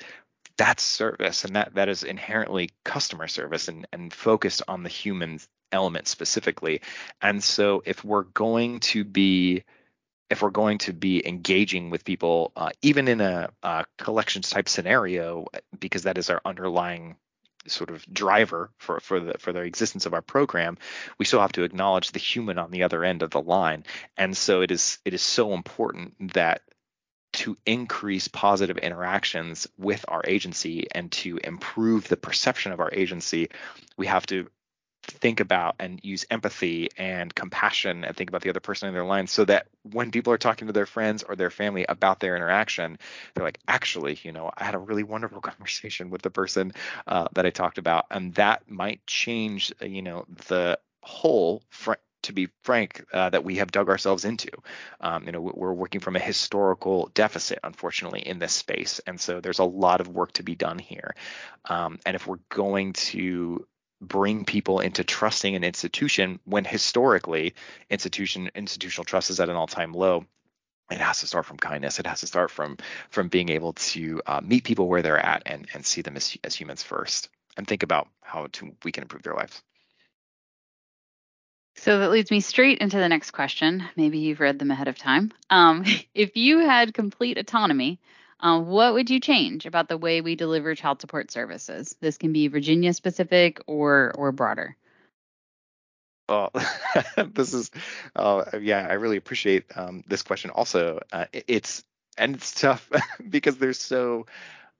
that's 0.56 0.82
service 0.82 1.44
and 1.44 1.56
that 1.56 1.74
that 1.74 1.88
is 1.88 2.04
inherently 2.04 2.70
customer 2.84 3.26
service 3.28 3.68
and 3.68 3.86
and 3.92 4.12
focused 4.12 4.62
on 4.68 4.82
the 4.82 4.88
human 4.88 5.38
element 5.72 6.06
specifically. 6.06 6.80
And 7.20 7.42
so 7.42 7.82
if 7.84 8.04
we're 8.04 8.22
going 8.22 8.80
to 8.80 9.04
be 9.04 9.64
if 10.30 10.42
we're 10.42 10.50
going 10.50 10.78
to 10.78 10.92
be 10.92 11.26
engaging 11.26 11.90
with 11.90 12.04
people 12.04 12.52
uh, 12.56 12.70
even 12.82 13.08
in 13.08 13.20
a, 13.20 13.50
a 13.62 13.84
collections 13.98 14.50
type 14.50 14.68
scenario 14.68 15.46
because 15.78 16.04
that 16.04 16.18
is 16.18 16.30
our 16.30 16.40
underlying 16.44 17.16
sort 17.66 17.90
of 17.90 18.04
driver 18.12 18.70
for 18.78 19.00
for 19.00 19.20
the 19.20 19.38
for 19.38 19.52
the 19.52 19.60
existence 19.60 20.06
of 20.06 20.14
our 20.14 20.22
program, 20.22 20.78
we 21.18 21.24
still 21.24 21.40
have 21.40 21.52
to 21.52 21.64
acknowledge 21.64 22.12
the 22.12 22.18
human 22.18 22.58
on 22.58 22.70
the 22.70 22.82
other 22.82 23.04
end 23.04 23.22
of 23.22 23.30
the 23.30 23.40
line. 23.40 23.84
And 24.16 24.36
so 24.36 24.60
it 24.62 24.70
is 24.70 24.98
it 25.04 25.14
is 25.14 25.22
so 25.22 25.54
important 25.54 26.34
that 26.34 26.62
to 27.34 27.56
increase 27.66 28.28
positive 28.28 28.78
interactions 28.78 29.66
with 29.76 30.04
our 30.06 30.22
agency 30.24 30.86
and 30.92 31.10
to 31.10 31.38
improve 31.38 32.06
the 32.06 32.16
perception 32.16 32.70
of 32.70 32.78
our 32.78 32.90
agency, 32.92 33.48
we 33.96 34.06
have 34.06 34.24
to 34.26 34.48
think 35.24 35.40
about 35.40 35.74
and 35.78 36.00
use 36.02 36.26
empathy 36.30 36.90
and 36.98 37.34
compassion 37.34 38.04
and 38.04 38.14
think 38.14 38.28
about 38.28 38.42
the 38.42 38.50
other 38.50 38.60
person 38.60 38.88
in 38.88 38.92
their 38.92 39.06
line 39.06 39.26
so 39.26 39.42
that 39.42 39.66
when 39.90 40.10
people 40.10 40.30
are 40.30 40.36
talking 40.36 40.66
to 40.66 40.72
their 40.74 40.84
friends 40.84 41.22
or 41.22 41.34
their 41.34 41.48
family 41.48 41.86
about 41.88 42.20
their 42.20 42.36
interaction 42.36 42.98
they're 43.32 43.42
like 43.42 43.58
actually 43.66 44.18
you 44.22 44.32
know 44.32 44.50
i 44.54 44.64
had 44.64 44.74
a 44.74 44.78
really 44.78 45.02
wonderful 45.02 45.40
conversation 45.50 46.10
with 46.10 46.20
the 46.20 46.28
person 46.28 46.74
uh, 47.06 47.26
that 47.32 47.46
i 47.46 47.48
talked 47.50 47.78
about 47.78 48.04
and 48.10 48.34
that 48.34 48.70
might 48.70 49.00
change 49.06 49.72
uh, 49.80 49.86
you 49.86 50.02
know 50.02 50.26
the 50.48 50.78
whole 51.02 51.62
fr- 51.70 51.94
to 52.24 52.32
be 52.32 52.48
frank, 52.62 53.04
uh, 53.12 53.28
that 53.28 53.44
we 53.44 53.56
have 53.56 53.70
dug 53.70 53.90
ourselves 53.90 54.24
into. 54.24 54.48
Um, 54.98 55.26
you 55.26 55.32
know, 55.32 55.42
we're 55.42 55.74
working 55.74 56.00
from 56.00 56.16
a 56.16 56.18
historical 56.18 57.10
deficit, 57.12 57.58
unfortunately, 57.62 58.20
in 58.20 58.38
this 58.38 58.54
space, 58.54 58.98
and 59.06 59.20
so 59.20 59.40
there's 59.40 59.58
a 59.58 59.64
lot 59.64 60.00
of 60.00 60.08
work 60.08 60.32
to 60.32 60.42
be 60.42 60.54
done 60.54 60.78
here. 60.78 61.14
Um, 61.66 61.98
and 62.06 62.16
if 62.16 62.26
we're 62.26 62.40
going 62.48 62.94
to 62.94 63.66
bring 64.04 64.44
people 64.44 64.80
into 64.80 65.04
trusting 65.04 65.54
an 65.54 65.64
institution 65.64 66.38
when 66.44 66.64
historically 66.64 67.54
institution 67.90 68.50
institutional 68.54 69.04
trust 69.04 69.30
is 69.30 69.40
at 69.40 69.48
an 69.48 69.56
all-time 69.56 69.92
low 69.92 70.24
it 70.90 70.98
has 70.98 71.20
to 71.20 71.26
start 71.26 71.46
from 71.46 71.56
kindness 71.56 71.98
it 71.98 72.06
has 72.06 72.20
to 72.20 72.26
start 72.26 72.50
from 72.50 72.76
from 73.10 73.28
being 73.28 73.48
able 73.48 73.72
to 73.72 74.20
uh, 74.26 74.40
meet 74.42 74.64
people 74.64 74.88
where 74.88 75.02
they're 75.02 75.18
at 75.18 75.42
and 75.46 75.66
and 75.74 75.84
see 75.84 76.02
them 76.02 76.16
as, 76.16 76.36
as 76.44 76.54
humans 76.54 76.82
first 76.82 77.28
and 77.56 77.66
think 77.66 77.82
about 77.82 78.08
how 78.20 78.46
to 78.52 78.74
we 78.84 78.92
can 78.92 79.02
improve 79.02 79.22
their 79.22 79.34
lives 79.34 79.62
so 81.76 81.98
that 81.98 82.10
leads 82.10 82.30
me 82.30 82.40
straight 82.40 82.78
into 82.78 82.98
the 82.98 83.08
next 83.08 83.32
question. 83.32 83.84
Maybe 83.96 84.18
you've 84.18 84.40
read 84.40 84.58
them 84.58 84.70
ahead 84.70 84.88
of 84.88 84.96
time. 84.96 85.32
Um, 85.50 85.84
if 86.14 86.36
you 86.36 86.60
had 86.60 86.94
complete 86.94 87.36
autonomy, 87.36 88.00
um, 88.40 88.66
what 88.66 88.94
would 88.94 89.10
you 89.10 89.20
change 89.20 89.66
about 89.66 89.88
the 89.88 89.98
way 89.98 90.20
we 90.20 90.36
deliver 90.36 90.74
child 90.74 91.00
support 91.00 91.30
services? 91.30 91.96
This 92.00 92.18
can 92.18 92.32
be 92.32 92.48
Virginia 92.48 92.92
specific 92.92 93.60
or 93.66 94.12
or 94.14 94.32
broader. 94.32 94.76
Well, 96.28 96.52
this 97.34 97.52
is, 97.52 97.70
uh, 98.16 98.44
yeah, 98.60 98.86
I 98.88 98.94
really 98.94 99.18
appreciate 99.18 99.64
um, 99.76 100.02
this 100.06 100.22
question. 100.22 100.50
Also, 100.50 101.00
uh, 101.12 101.26
it's 101.32 101.84
and 102.16 102.36
it's 102.36 102.58
tough 102.58 102.88
because 103.28 103.58
there's 103.58 103.80
so 103.80 104.26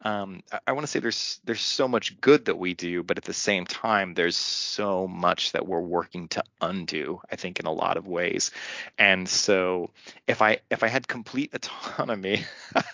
um, 0.04 0.42
I, 0.52 0.60
I 0.68 0.72
want 0.72 0.84
to 0.84 0.90
say 0.90 1.00
there's 1.00 1.40
there's 1.44 1.60
so 1.60 1.88
much 1.88 2.20
good 2.20 2.44
that 2.44 2.58
we 2.58 2.74
do, 2.74 3.02
but 3.02 3.18
at 3.18 3.24
the 3.24 3.32
same 3.32 3.64
time, 3.64 4.14
there's 4.14 4.36
so 4.36 5.08
much 5.08 5.52
that 5.52 5.66
we're 5.66 5.80
working 5.80 6.28
to 6.28 6.44
undo. 6.60 7.20
I 7.30 7.36
think 7.36 7.58
in 7.58 7.66
a 7.66 7.72
lot 7.72 7.96
of 7.96 8.06
ways, 8.06 8.50
and 8.98 9.28
so 9.28 9.90
if 10.26 10.42
I 10.42 10.58
if 10.70 10.82
I 10.82 10.88
had 10.88 11.08
complete 11.08 11.50
autonomy, 11.54 12.44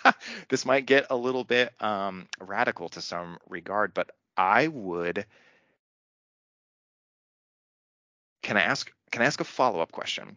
this 0.48 0.64
might 0.64 0.86
get 0.86 1.06
a 1.10 1.16
little 1.16 1.44
bit 1.44 1.72
um, 1.82 2.28
radical 2.40 2.88
to 2.90 3.00
some 3.00 3.38
regard, 3.48 3.92
but 3.92 4.10
I 4.36 4.68
would. 4.68 5.26
Can 8.42 8.56
I 8.56 8.62
ask? 8.62 8.90
Can 9.10 9.22
I 9.22 9.26
ask 9.26 9.40
a 9.40 9.44
follow 9.44 9.80
up 9.80 9.92
question? 9.92 10.36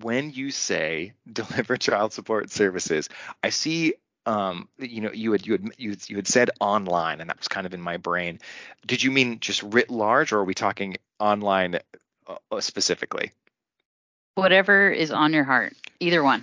when 0.00 0.30
you 0.30 0.50
say 0.50 1.12
deliver 1.32 1.76
child 1.76 2.12
support 2.12 2.50
services, 2.50 3.08
I 3.42 3.50
see 3.50 3.94
um, 4.26 4.68
you 4.78 5.00
know, 5.00 5.12
you 5.12 5.32
had 5.32 5.46
you 5.46 5.52
had 5.52 5.70
you 5.76 5.90
had, 5.90 6.08
you 6.08 6.16
had 6.16 6.26
said 6.26 6.50
online, 6.60 7.20
and 7.20 7.28
that 7.30 7.38
was 7.38 7.48
kind 7.48 7.66
of 7.66 7.74
in 7.74 7.80
my 7.80 7.96
brain. 7.96 8.40
Did 8.86 9.02
you 9.02 9.10
mean 9.10 9.40
just 9.40 9.62
writ 9.62 9.90
large, 9.90 10.32
or 10.32 10.38
are 10.38 10.44
we 10.44 10.54
talking 10.54 10.96
online 11.18 11.80
uh, 12.26 12.36
uh 12.50 12.60
specifically? 12.60 13.32
Whatever 14.34 14.90
is 14.90 15.10
on 15.10 15.32
your 15.32 15.44
heart, 15.44 15.74
either 16.00 16.22
one. 16.22 16.42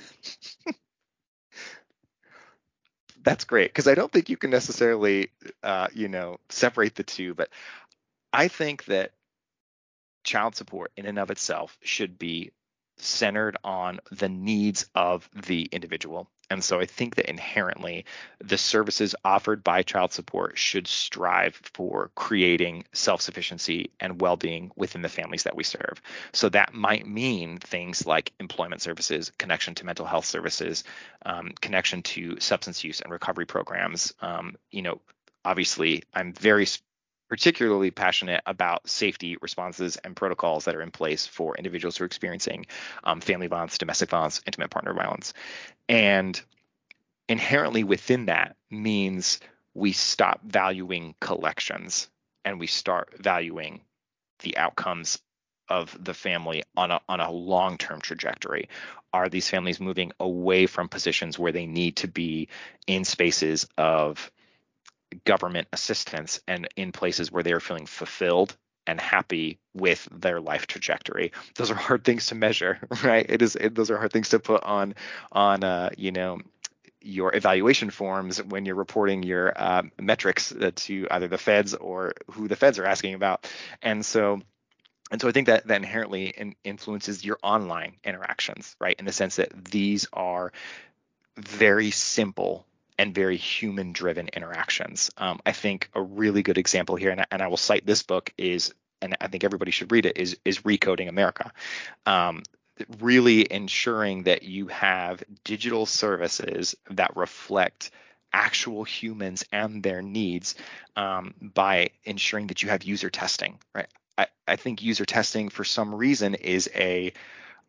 That's 3.24 3.44
great 3.44 3.70
because 3.70 3.88
I 3.88 3.94
don't 3.96 4.12
think 4.12 4.30
you 4.30 4.38
can 4.38 4.50
necessarily, 4.50 5.30
uh, 5.62 5.88
you 5.94 6.08
know, 6.08 6.40
separate 6.50 6.96
the 6.96 7.04
two. 7.04 7.36
But 7.36 7.50
I 8.34 8.48
think 8.48 8.86
that 8.86 9.12
child 10.24 10.56
support 10.56 10.92
in 10.98 11.06
and 11.06 11.20
of 11.20 11.30
itself 11.32 11.78
should 11.84 12.18
be 12.18 12.52
centered 12.98 13.58
on 13.64 14.00
the 14.12 14.30
needs 14.30 14.90
of 14.96 15.30
the 15.36 15.64
individual. 15.72 16.28
And 16.52 16.62
so 16.62 16.82
I 16.82 16.86
think 16.86 17.16
that 17.16 17.30
inherently 17.30 18.04
the 18.40 18.58
services 18.58 19.16
offered 19.24 19.64
by 19.64 19.84
child 19.84 20.12
support 20.12 20.58
should 20.58 20.86
strive 20.86 21.56
for 21.56 22.12
creating 22.16 22.84
self 22.92 23.22
sufficiency 23.22 23.92
and 24.02 24.20
well 24.20 24.36
being 24.36 24.70
within 24.76 25.02
the 25.02 25.08
families 25.08 25.44
that 25.44 25.56
we 25.56 25.64
serve. 25.64 26.02
So 26.34 26.50
that 26.50 26.74
might 26.74 27.08
mean 27.08 27.58
things 27.58 28.06
like 28.06 28.34
employment 28.42 28.82
services, 28.82 29.32
connection 29.38 29.76
to 29.76 29.86
mental 29.86 30.06
health 30.06 30.26
services, 30.26 30.84
um, 31.26 31.54
connection 31.62 32.02
to 32.02 32.38
substance 32.42 32.84
use 32.84 33.00
and 33.00 33.14
recovery 33.14 33.46
programs. 33.46 34.14
Um, 34.22 34.58
you 34.72 34.82
know, 34.82 35.00
obviously, 35.46 36.04
I'm 36.14 36.34
very 36.34 36.68
particularly 37.32 37.92
passionate 37.92 38.42
about 38.46 38.90
safety 38.90 39.38
responses 39.42 39.96
and 39.96 40.18
protocols 40.18 40.66
that 40.66 40.76
are 40.76 40.82
in 40.82 40.92
place 40.92 41.26
for 41.26 41.56
individuals 41.56 41.96
who 41.96 42.04
are 42.04 42.06
experiencing 42.06 42.66
um, 43.06 43.22
family 43.22 43.48
violence, 43.48 43.78
domestic 43.78 44.10
violence, 44.10 44.42
intimate 44.46 44.70
partner 44.70 44.94
violence. 44.94 45.34
And 45.88 46.40
inherently 47.30 47.86
within 47.86 48.26
that 48.26 48.58
means 48.70 49.40
we 49.74 49.94
stop 49.94 50.42
valuing 50.44 51.16
collections 51.22 52.10
and 52.44 52.60
we 52.60 52.68
start 52.68 53.14
valuing 53.18 53.80
the 54.40 54.58
outcomes 54.58 55.18
of 55.70 55.98
the 56.04 56.14
family 56.14 56.64
on 56.76 56.92
a 56.92 57.00
on 57.08 57.22
a 57.22 57.32
long-term 57.32 58.02
trajectory 58.02 58.68
are 59.14 59.30
these 59.30 59.50
families 59.50 59.80
moving 59.80 60.12
away 60.20 60.66
from 60.66 60.90
positions 60.90 61.40
where 61.40 61.54
they 61.54 61.66
need 61.66 61.96
to 61.96 62.10
be 62.10 62.50
in 62.88 63.06
spaces 63.06 63.70
of 63.78 64.30
government 65.26 65.68
assistance 65.74 66.42
and 66.48 66.68
in 66.76 66.92
places 66.92 67.32
where 67.32 67.44
they 67.44 67.54
are 67.54 67.60
feeling 67.60 67.86
fulfilled 67.86 68.56
and 68.88 69.00
happy 69.00 69.60
with 69.74 70.08
their 70.12 70.42
life 70.42 70.68
trajectory. 70.68 71.32
Those 71.56 71.72
are 71.72 71.76
hard 71.76 72.04
things 72.04 72.28
to 72.28 72.36
measure, 72.36 72.80
right? 73.04 73.26
It 73.28 73.42
is. 73.42 73.56
It, 73.56 73.76
those 73.76 73.92
are 73.92 73.98
hard 73.98 74.12
things 74.12 74.30
to 74.30 74.40
put 74.40 74.64
on 74.64 74.96
on 75.32 75.64
uh, 75.64 75.92
you 75.98 76.12
know 76.12 76.40
your 77.04 77.36
evaluation 77.36 77.90
forms 77.90 78.44
when 78.44 78.66
you're 78.66 78.76
reporting 78.76 79.24
your 79.24 79.54
uh, 79.56 79.84
metrics 80.00 80.54
to 80.76 81.08
either 81.10 81.28
the 81.28 81.38
feds 81.38 81.74
or 81.74 82.14
who 82.32 82.48
the 82.48 82.56
feds 82.56 82.78
are 82.78 82.86
asking 82.86 83.16
about. 83.16 83.50
And 83.82 84.06
so 84.06 84.42
and 85.12 85.20
so 85.20 85.28
I 85.28 85.32
think 85.32 85.48
that 85.48 85.68
that 85.68 85.78
inherently 85.78 86.28
in, 86.28 86.56
influences 86.64 87.24
your 87.26 87.38
online 87.44 87.98
interactions, 88.04 88.76
right? 88.80 88.96
In 88.98 89.06
the 89.06 89.12
sense 89.12 89.36
that 89.36 89.66
these 89.66 90.08
are 90.14 90.52
very 91.38 91.92
simple 91.92 92.66
and 93.02 93.16
very 93.16 93.36
human 93.36 93.94
driven 93.94 94.30
interactions. 94.32 95.10
Um, 95.18 95.40
I 95.44 95.54
think 95.54 95.90
a 95.96 96.02
really 96.02 96.44
good 96.44 96.60
example 96.60 96.96
here, 96.96 97.10
and 97.10 97.22
I, 97.22 97.26
and 97.32 97.42
I, 97.42 97.48
will 97.48 97.58
cite 97.58 97.84
this 97.84 98.04
book, 98.04 98.32
is, 98.38 98.76
and 99.02 99.18
I 99.20 99.28
think 99.28 99.44
everybody 99.44 99.72
should 99.72 99.92
read 99.92 100.06
it, 100.06 100.20
is, 100.20 100.38
is 100.46 100.60
Recoding 100.60 101.10
America. 101.10 101.52
Um, 102.06 102.44
really 103.00 103.52
ensuring 103.52 104.24
that 104.24 104.44
you 104.44 104.68
have 104.68 105.24
digital 105.44 105.88
services 105.88 106.76
that 106.92 107.18
reflect 107.18 107.90
actual 108.34 108.84
humans 108.84 109.46
and 109.52 109.82
their 109.82 110.04
needs 110.04 110.54
um, 110.96 111.34
by 111.42 111.90
ensuring 112.04 112.48
that 112.48 112.62
you 112.62 112.70
have 112.70 112.84
user 112.84 113.10
testing, 113.10 113.58
right? 113.74 113.90
I, 114.16 114.28
I 114.48 114.58
think 114.58 114.84
user 114.84 115.06
testing 115.06 115.50
for 115.50 115.64
some 115.64 115.96
reason 115.96 116.36
is 116.36 116.70
a 116.76 117.14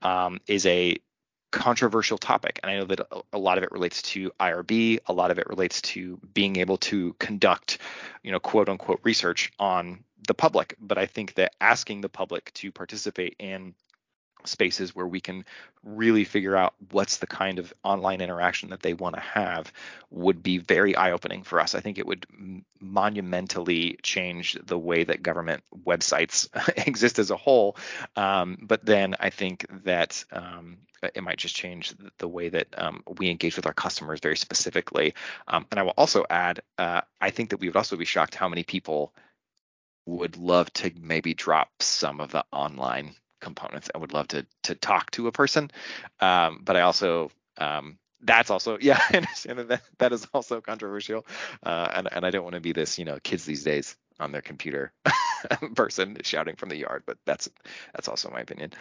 um, 0.02 0.40
is 0.46 0.66
a 0.66 0.98
controversial 1.52 2.18
topic. 2.18 2.58
And 2.62 2.72
I 2.72 2.76
know 2.78 2.84
that 2.86 3.00
a 3.32 3.38
lot 3.38 3.58
of 3.58 3.64
it 3.64 3.70
relates 3.70 4.02
to 4.02 4.32
IRB, 4.40 4.98
a 5.06 5.12
lot 5.12 5.30
of 5.30 5.38
it 5.38 5.46
relates 5.46 5.80
to 5.82 6.18
being 6.34 6.56
able 6.56 6.78
to 6.78 7.14
conduct, 7.20 7.78
you 8.24 8.32
know, 8.32 8.40
quote 8.40 8.68
unquote 8.68 9.00
research 9.04 9.52
on 9.60 10.02
the 10.26 10.34
public. 10.34 10.74
But 10.80 10.98
I 10.98 11.06
think 11.06 11.34
that 11.34 11.54
asking 11.60 12.00
the 12.00 12.08
public 12.08 12.52
to 12.54 12.72
participate 12.72 13.36
in 13.38 13.74
spaces 14.44 14.94
where 14.94 15.06
we 15.06 15.20
can 15.20 15.44
really 15.82 16.24
figure 16.24 16.56
out 16.56 16.74
what's 16.90 17.18
the 17.18 17.26
kind 17.26 17.58
of 17.58 17.72
online 17.82 18.20
interaction 18.20 18.70
that 18.70 18.82
they 18.82 18.94
want 18.94 19.14
to 19.14 19.20
have 19.20 19.72
would 20.10 20.42
be 20.42 20.58
very 20.58 20.96
eye-opening 20.96 21.42
for 21.42 21.60
us. 21.60 21.74
I 21.74 21.80
think 21.80 21.98
it 21.98 22.06
would 22.06 22.26
monumentally 22.80 23.98
change 24.02 24.56
the 24.64 24.78
way 24.78 25.04
that 25.04 25.22
government 25.22 25.62
websites 25.84 26.48
exist 26.86 27.18
as 27.18 27.30
a 27.30 27.36
whole. 27.36 27.76
Um, 28.16 28.58
but 28.62 28.84
then 28.84 29.16
I 29.18 29.30
think 29.30 29.66
that 29.84 30.24
um, 30.32 30.78
it 31.02 31.22
might 31.22 31.38
just 31.38 31.56
change 31.56 31.94
the 32.18 32.28
way 32.28 32.48
that 32.48 32.68
um, 32.76 33.02
we 33.18 33.30
engage 33.30 33.56
with 33.56 33.66
our 33.66 33.72
customers 33.72 34.20
very 34.20 34.36
specifically. 34.36 35.14
Um, 35.48 35.66
and 35.70 35.80
I 35.80 35.82
will 35.82 35.94
also 35.96 36.24
add, 36.30 36.60
uh, 36.78 37.02
I 37.20 37.30
think 37.30 37.50
that 37.50 37.58
we 37.58 37.68
would 37.68 37.76
also 37.76 37.96
be 37.96 38.04
shocked 38.04 38.34
how 38.34 38.48
many 38.48 38.62
people 38.62 39.12
would 40.06 40.36
love 40.36 40.72
to 40.74 40.92
maybe 41.00 41.34
drop 41.34 41.70
some 41.80 42.20
of 42.20 42.32
the 42.32 42.44
online 42.52 43.14
components. 43.42 43.90
I 43.94 43.98
would 43.98 44.14
love 44.14 44.28
to 44.28 44.46
to 44.64 44.74
talk 44.74 45.10
to 45.12 45.26
a 45.26 45.32
person, 45.32 45.70
um, 46.20 46.62
but 46.64 46.76
I 46.76 46.80
also 46.82 47.30
um, 47.58 47.98
that's 48.22 48.50
also 48.50 48.78
yeah 48.80 49.00
i 49.12 49.16
understand 49.16 49.58
that 49.58 49.82
that 49.98 50.12
is 50.12 50.26
also 50.32 50.60
controversial. 50.60 51.26
Uh, 51.62 51.88
and, 51.94 52.08
and 52.12 52.24
i 52.24 52.30
don't 52.30 52.44
want 52.44 52.54
to 52.54 52.60
be 52.60 52.72
this 52.72 52.98
you 52.98 53.04
know 53.04 53.18
kids 53.22 53.44
these 53.44 53.64
days 53.64 53.96
on 54.20 54.32
their 54.32 54.42
computer 54.42 54.92
person 55.74 56.16
shouting 56.22 56.56
from 56.56 56.68
the 56.68 56.76
yard 56.76 57.02
but 57.06 57.18
that's 57.26 57.48
that's 57.94 58.08
also 58.08 58.30
my 58.30 58.40
opinion. 58.40 58.72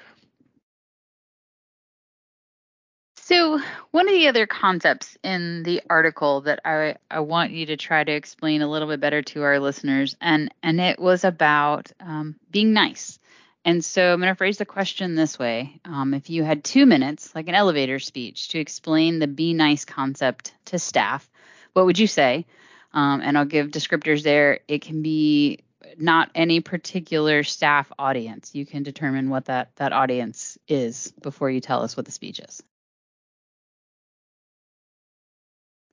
So 3.16 3.62
one 3.92 4.10
of 4.10 4.14
the 4.14 4.28
other 4.28 4.46
concepts 4.46 5.18
in 5.24 5.64
the 5.64 5.82
article 5.90 6.42
that 6.42 6.60
I, 6.66 6.98
I 7.10 7.22
want 7.22 7.52
you 7.52 7.68
to 7.68 7.78
try 7.78 8.04
to 8.04 8.12
explain 8.12 8.62
a 8.62 8.68
little 8.68 8.90
bit 8.90 9.00
better 9.00 9.22
to 9.22 9.44
our 9.44 9.60
listeners 9.60 10.18
and 10.20 10.54
and 10.62 10.82
it 10.82 11.00
was 11.00 11.24
about 11.24 11.92
um, 12.02 12.36
being 12.52 12.74
nice 12.74 13.20
and 13.64 13.84
so 13.86 14.14
I'm 14.14 14.20
going 14.20 14.32
to 14.32 14.38
phrase 14.38 14.58
the 14.58 14.66
question 14.66 15.16
this 15.16 15.38
way. 15.38 15.80
Um, 15.86 16.14
if 16.14 16.30
you 16.30 16.44
had 16.44 16.64
two 16.64 16.86
minutes, 16.86 17.36
like 17.36 17.48
an 17.48 17.56
elevator 17.56 18.00
speech, 18.00 18.50
to 18.50 18.60
explain 18.60 19.20
the 19.20 19.28
be 19.28 19.54
nice 19.54 19.86
concept 19.86 20.54
to 20.66 20.80
staff, 20.80 21.30
what 21.74 21.86
would 21.86 22.00
you 22.00 22.08
say? 22.08 22.46
Um, 22.94 23.22
and 23.22 23.38
I'll 23.38 23.46
give 23.46 23.68
descriptors 23.68 24.24
there. 24.24 24.62
It 24.68 24.82
can 24.82 25.02
be 25.02 25.60
not 25.98 26.32
any 26.36 26.60
particular 26.60 27.44
staff 27.44 27.92
audience. 28.00 28.56
You 28.56 28.66
can 28.66 28.84
determine 28.84 29.30
what 29.30 29.46
that, 29.46 29.76
that 29.76 29.94
audience 29.94 30.58
is 30.68 31.14
before 31.22 31.50
you 31.50 31.62
tell 31.62 31.84
us 31.84 31.96
what 31.96 32.06
the 32.06 32.12
speech 32.12 32.40
is. 32.40 32.64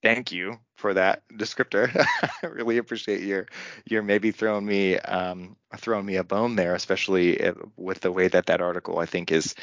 Thank 0.02 0.32
you 0.32 0.58
for 0.76 0.94
that 0.94 1.22
descriptor. 1.32 1.90
I 2.42 2.46
really 2.46 2.78
appreciate 2.78 3.22
your 3.22 3.46
your 3.84 4.02
maybe 4.02 4.30
throwing 4.30 4.66
me 4.66 4.98
um, 4.98 5.56
throwing 5.76 6.06
me 6.06 6.16
a 6.16 6.24
bone 6.24 6.56
there, 6.56 6.74
especially 6.74 7.40
with 7.76 8.00
the 8.00 8.12
way 8.12 8.28
that 8.28 8.46
that 8.46 8.60
article 8.60 8.98
I 8.98 9.06
think 9.06 9.32
is 9.32 9.54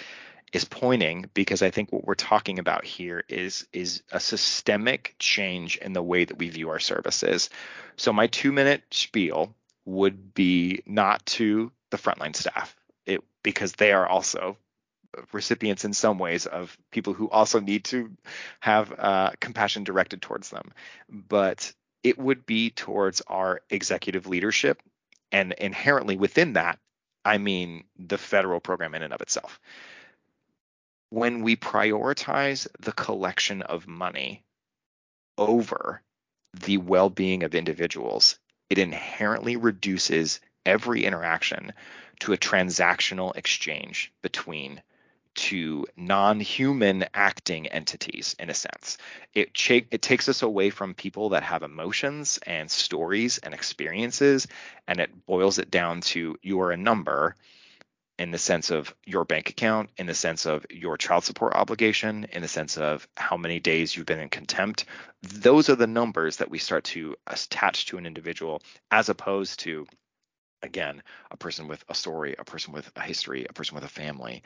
is 0.54 0.66
pointing 0.66 1.30
because 1.34 1.62
I 1.62 1.70
think 1.70 1.92
what 1.92 2.06
we're 2.06 2.16
talking 2.16 2.60
about 2.60 2.86
here 2.86 3.24
is 3.28 3.68
is 3.74 4.04
a 4.12 4.20
systemic 4.20 5.16
change 5.20 5.78
in 5.78 5.94
the 5.94 6.04
way 6.04 6.26
that 6.26 6.38
we 6.38 6.50
view 6.50 6.70
our 6.70 6.80
services. 6.80 7.50
So 7.98 8.14
my 8.14 8.28
2 8.28 8.52
minute 8.52 8.84
spiel 8.92 9.56
would 9.86 10.34
be 10.34 10.82
not 10.86 11.26
to 11.26 11.72
the 11.92 11.98
frontline 11.98 12.36
staff 12.36 12.76
it 13.06 13.24
because 13.44 13.74
they 13.74 13.92
are 13.92 14.08
also 14.08 14.58
recipients 15.32 15.86
in 15.86 15.94
some 15.94 16.20
ways 16.20 16.46
of 16.46 16.78
people 16.92 17.14
who 17.14 17.30
also 17.30 17.60
need 17.60 17.84
to 17.86 18.12
have 18.60 18.94
uh, 18.98 19.32
compassion 19.40 19.84
directed 19.84 20.22
towards 20.22 20.50
them. 20.50 20.72
But 21.10 21.74
it 22.04 22.18
would 22.18 22.46
be 22.46 22.70
towards 22.70 23.22
our 23.22 23.62
executive 23.70 24.28
leadership. 24.28 24.82
And 25.32 25.54
inherently 25.54 26.18
within 26.18 26.54
that, 26.54 26.80
I 27.24 27.40
mean 27.40 27.86
the 27.98 28.18
federal 28.18 28.60
program 28.60 28.94
in 28.94 29.02
and 29.02 29.14
of 29.14 29.22
itself. 29.22 29.60
When 31.10 31.42
we 31.42 31.56
prioritize 31.56 32.68
the 32.80 32.92
collection 32.92 33.62
of 33.64 33.88
money 33.88 34.44
over 35.38 36.02
the 36.54 36.78
well 36.78 37.10
being 37.10 37.44
of 37.44 37.56
individuals, 37.56 38.40
it 38.70 38.78
inherently 38.78 39.56
reduces 39.56 40.40
every 40.66 41.06
interaction 41.06 41.74
to 42.20 42.34
a 42.34 42.38
transactional 42.38 43.36
exchange 43.36 44.12
between 44.22 44.82
to 45.36 45.86
non-human 45.96 47.06
acting 47.14 47.68
entities 47.68 48.36
in 48.40 48.50
a 48.50 48.54
sense. 48.54 48.98
It 49.34 49.54
ch- 49.54 49.86
it 49.92 50.02
takes 50.02 50.30
us 50.30 50.42
away 50.42 50.70
from 50.70 50.94
people 50.94 51.30
that 51.30 51.44
have 51.44 51.64
emotions 51.64 52.40
and 52.46 52.70
stories 52.70 53.38
and 53.38 53.54
experiences 53.54 54.48
and 54.88 55.00
it 55.00 55.26
boils 55.26 55.60
it 55.60 55.70
down 55.72 56.02
to 56.02 56.38
you 56.42 56.62
are 56.62 56.72
a 56.72 56.78
number 56.78 57.36
in 58.18 58.32
the 58.32 58.38
sense 58.38 58.72
of 58.72 58.96
your 59.06 59.26
bank 59.26 59.50
account, 59.50 59.90
in 59.98 60.06
the 60.06 60.14
sense 60.14 60.46
of 60.46 60.66
your 60.70 60.98
child 60.98 61.24
support 61.24 61.54
obligation, 61.54 62.26
in 62.32 62.42
the 62.42 62.48
sense 62.48 62.78
of 62.78 63.08
how 63.18 63.36
many 63.36 63.60
days 63.60 63.96
you've 63.96 64.06
been 64.06 64.20
in 64.20 64.30
contempt. 64.30 64.86
Those 65.22 65.70
are 65.70 65.76
the 65.76 65.88
numbers 65.88 66.38
that 66.38 66.50
we 66.50 66.58
start 66.58 66.86
to 66.86 67.16
attach 67.28 67.88
to 67.88 67.98
an 67.98 68.06
individual 68.06 68.62
as 68.90 69.10
opposed 69.10 69.60
to 69.62 69.86
again 70.62 71.04
a 71.32 71.38
person 71.38 71.68
with 71.68 71.84
a 71.90 71.94
story 71.94 72.36
a 72.40 72.44
person 72.44 72.74
with 72.74 72.90
a 72.96 73.02
history 73.02 73.46
a 73.48 73.54
person 73.54 73.76
with 73.76 73.84
a 73.84 73.90
family 73.90 74.42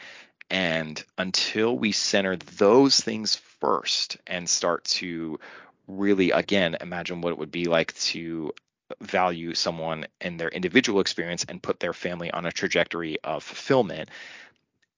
and 0.49 1.03
until 1.17 1.77
we 1.77 1.91
center 1.91 2.35
those 2.37 2.99
things 2.99 3.35
first 3.59 4.17
and 4.25 4.49
start 4.49 4.83
to 4.85 5.39
really, 5.87 6.31
again, 6.31 6.77
imagine 6.81 7.21
what 7.21 7.31
it 7.31 7.37
would 7.37 7.51
be 7.51 7.65
like 7.65 7.93
to 7.95 8.51
value 9.01 9.53
someone 9.53 10.05
and 10.19 10.39
their 10.39 10.49
individual 10.49 10.99
experience 10.99 11.45
and 11.47 11.61
put 11.61 11.79
their 11.79 11.93
family 11.93 12.31
on 12.31 12.45
a 12.45 12.51
trajectory 12.51 13.17
of 13.23 13.43
fulfillment, 13.43 14.09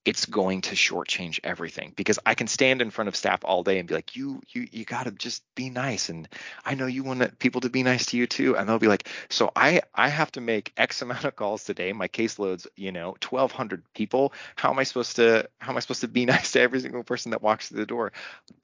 it's 0.04 0.26
going 0.26 0.62
to 0.62 0.74
shortchange 0.74 1.38
everything 1.44 1.92
because 1.94 2.18
I 2.26 2.34
can 2.34 2.48
stand 2.48 2.82
in 2.82 2.90
front 2.90 3.06
of 3.06 3.14
staff 3.14 3.44
all 3.44 3.62
day 3.62 3.78
and 3.78 3.86
be 3.86 3.94
like, 3.94 4.16
you, 4.16 4.42
you, 4.48 4.66
you 4.72 4.84
got 4.84 5.04
to 5.04 5.12
just 5.12 5.42
be 5.54 5.70
nice. 5.70 6.08
And 6.08 6.28
I 6.64 6.74
know 6.74 6.86
you 6.86 7.04
want 7.04 7.38
people 7.38 7.60
to 7.60 7.70
be 7.70 7.84
nice 7.84 8.06
to 8.06 8.16
you 8.16 8.26
too. 8.26 8.56
And 8.56 8.68
they'll 8.68 8.80
be 8.80 8.88
like, 8.88 9.08
so 9.28 9.52
I, 9.54 9.82
I 9.94 10.08
have 10.08 10.32
to 10.32 10.40
make 10.40 10.72
X 10.76 11.02
amount 11.02 11.24
of 11.24 11.36
calls 11.36 11.62
today. 11.62 11.92
My 11.92 12.08
caseload's, 12.08 12.66
you 12.74 12.90
know, 12.90 13.10
1200 13.28 13.84
people. 13.94 14.32
How 14.56 14.70
am 14.70 14.78
I 14.80 14.82
supposed 14.82 15.16
to, 15.16 15.48
how 15.60 15.70
am 15.70 15.76
I 15.76 15.80
supposed 15.80 16.00
to 16.00 16.08
be 16.08 16.26
nice 16.26 16.52
to 16.52 16.60
every 16.60 16.80
single 16.80 17.04
person 17.04 17.30
that 17.30 17.42
walks 17.42 17.68
through 17.68 17.78
the 17.78 17.86
door? 17.86 18.12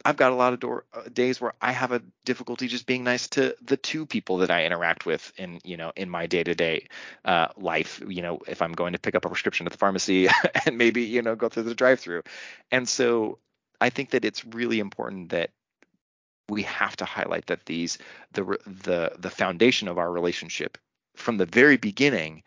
I've 0.05 0.16
got 0.16 0.33
a 0.33 0.35
lot 0.37 0.53
of 0.53 0.61
door 0.61 0.87
uh, 0.92 1.03
days 1.12 1.40
where 1.40 1.53
I 1.62 1.70
have 1.70 1.92
a 1.92 2.03
difficulty 2.24 2.66
just 2.66 2.87
being 2.87 3.05
nice 3.05 3.29
to 3.29 3.55
the 3.62 3.77
two 3.77 4.07
people 4.07 4.38
that 4.38 4.51
I 4.51 4.64
interact 4.64 5.07
with 5.07 5.33
in, 5.37 5.61
you 5.62 5.77
know, 5.77 5.92
in 5.94 6.11
my 6.11 6.27
day 6.27 6.42
to 6.42 6.55
day 6.55 6.88
life. 7.57 8.03
You 8.07 8.22
know, 8.22 8.40
if 8.48 8.61
I'm 8.61 8.72
going 8.72 8.94
to 8.94 8.98
pick 8.98 9.14
up 9.14 9.24
a 9.24 9.29
prescription 9.29 9.66
at 9.66 9.72
the 9.72 9.79
pharmacy 9.79 10.29
and 10.66 10.77
maybe, 10.77 11.03
you 11.03 11.22
know, 11.22 11.27
know 11.28 11.36
go 11.36 11.48
through 11.48 11.64
the 11.64 11.74
drive-through. 11.74 12.22
And 12.70 12.88
so 12.88 13.38
i 13.80 13.90
think 13.90 14.10
that 14.10 14.24
it's 14.24 14.44
really 14.44 14.80
important 14.80 15.30
that 15.30 15.50
we 16.48 16.62
have 16.62 16.96
to 16.96 17.04
highlight 17.04 17.46
that 17.46 17.66
these 17.66 17.98
the 18.32 18.44
the 18.66 19.12
the 19.18 19.30
foundation 19.30 19.86
of 19.88 19.98
our 19.98 20.10
relationship 20.10 20.78
from 21.14 21.36
the 21.36 21.46
very 21.46 21.76
beginning 21.76 22.42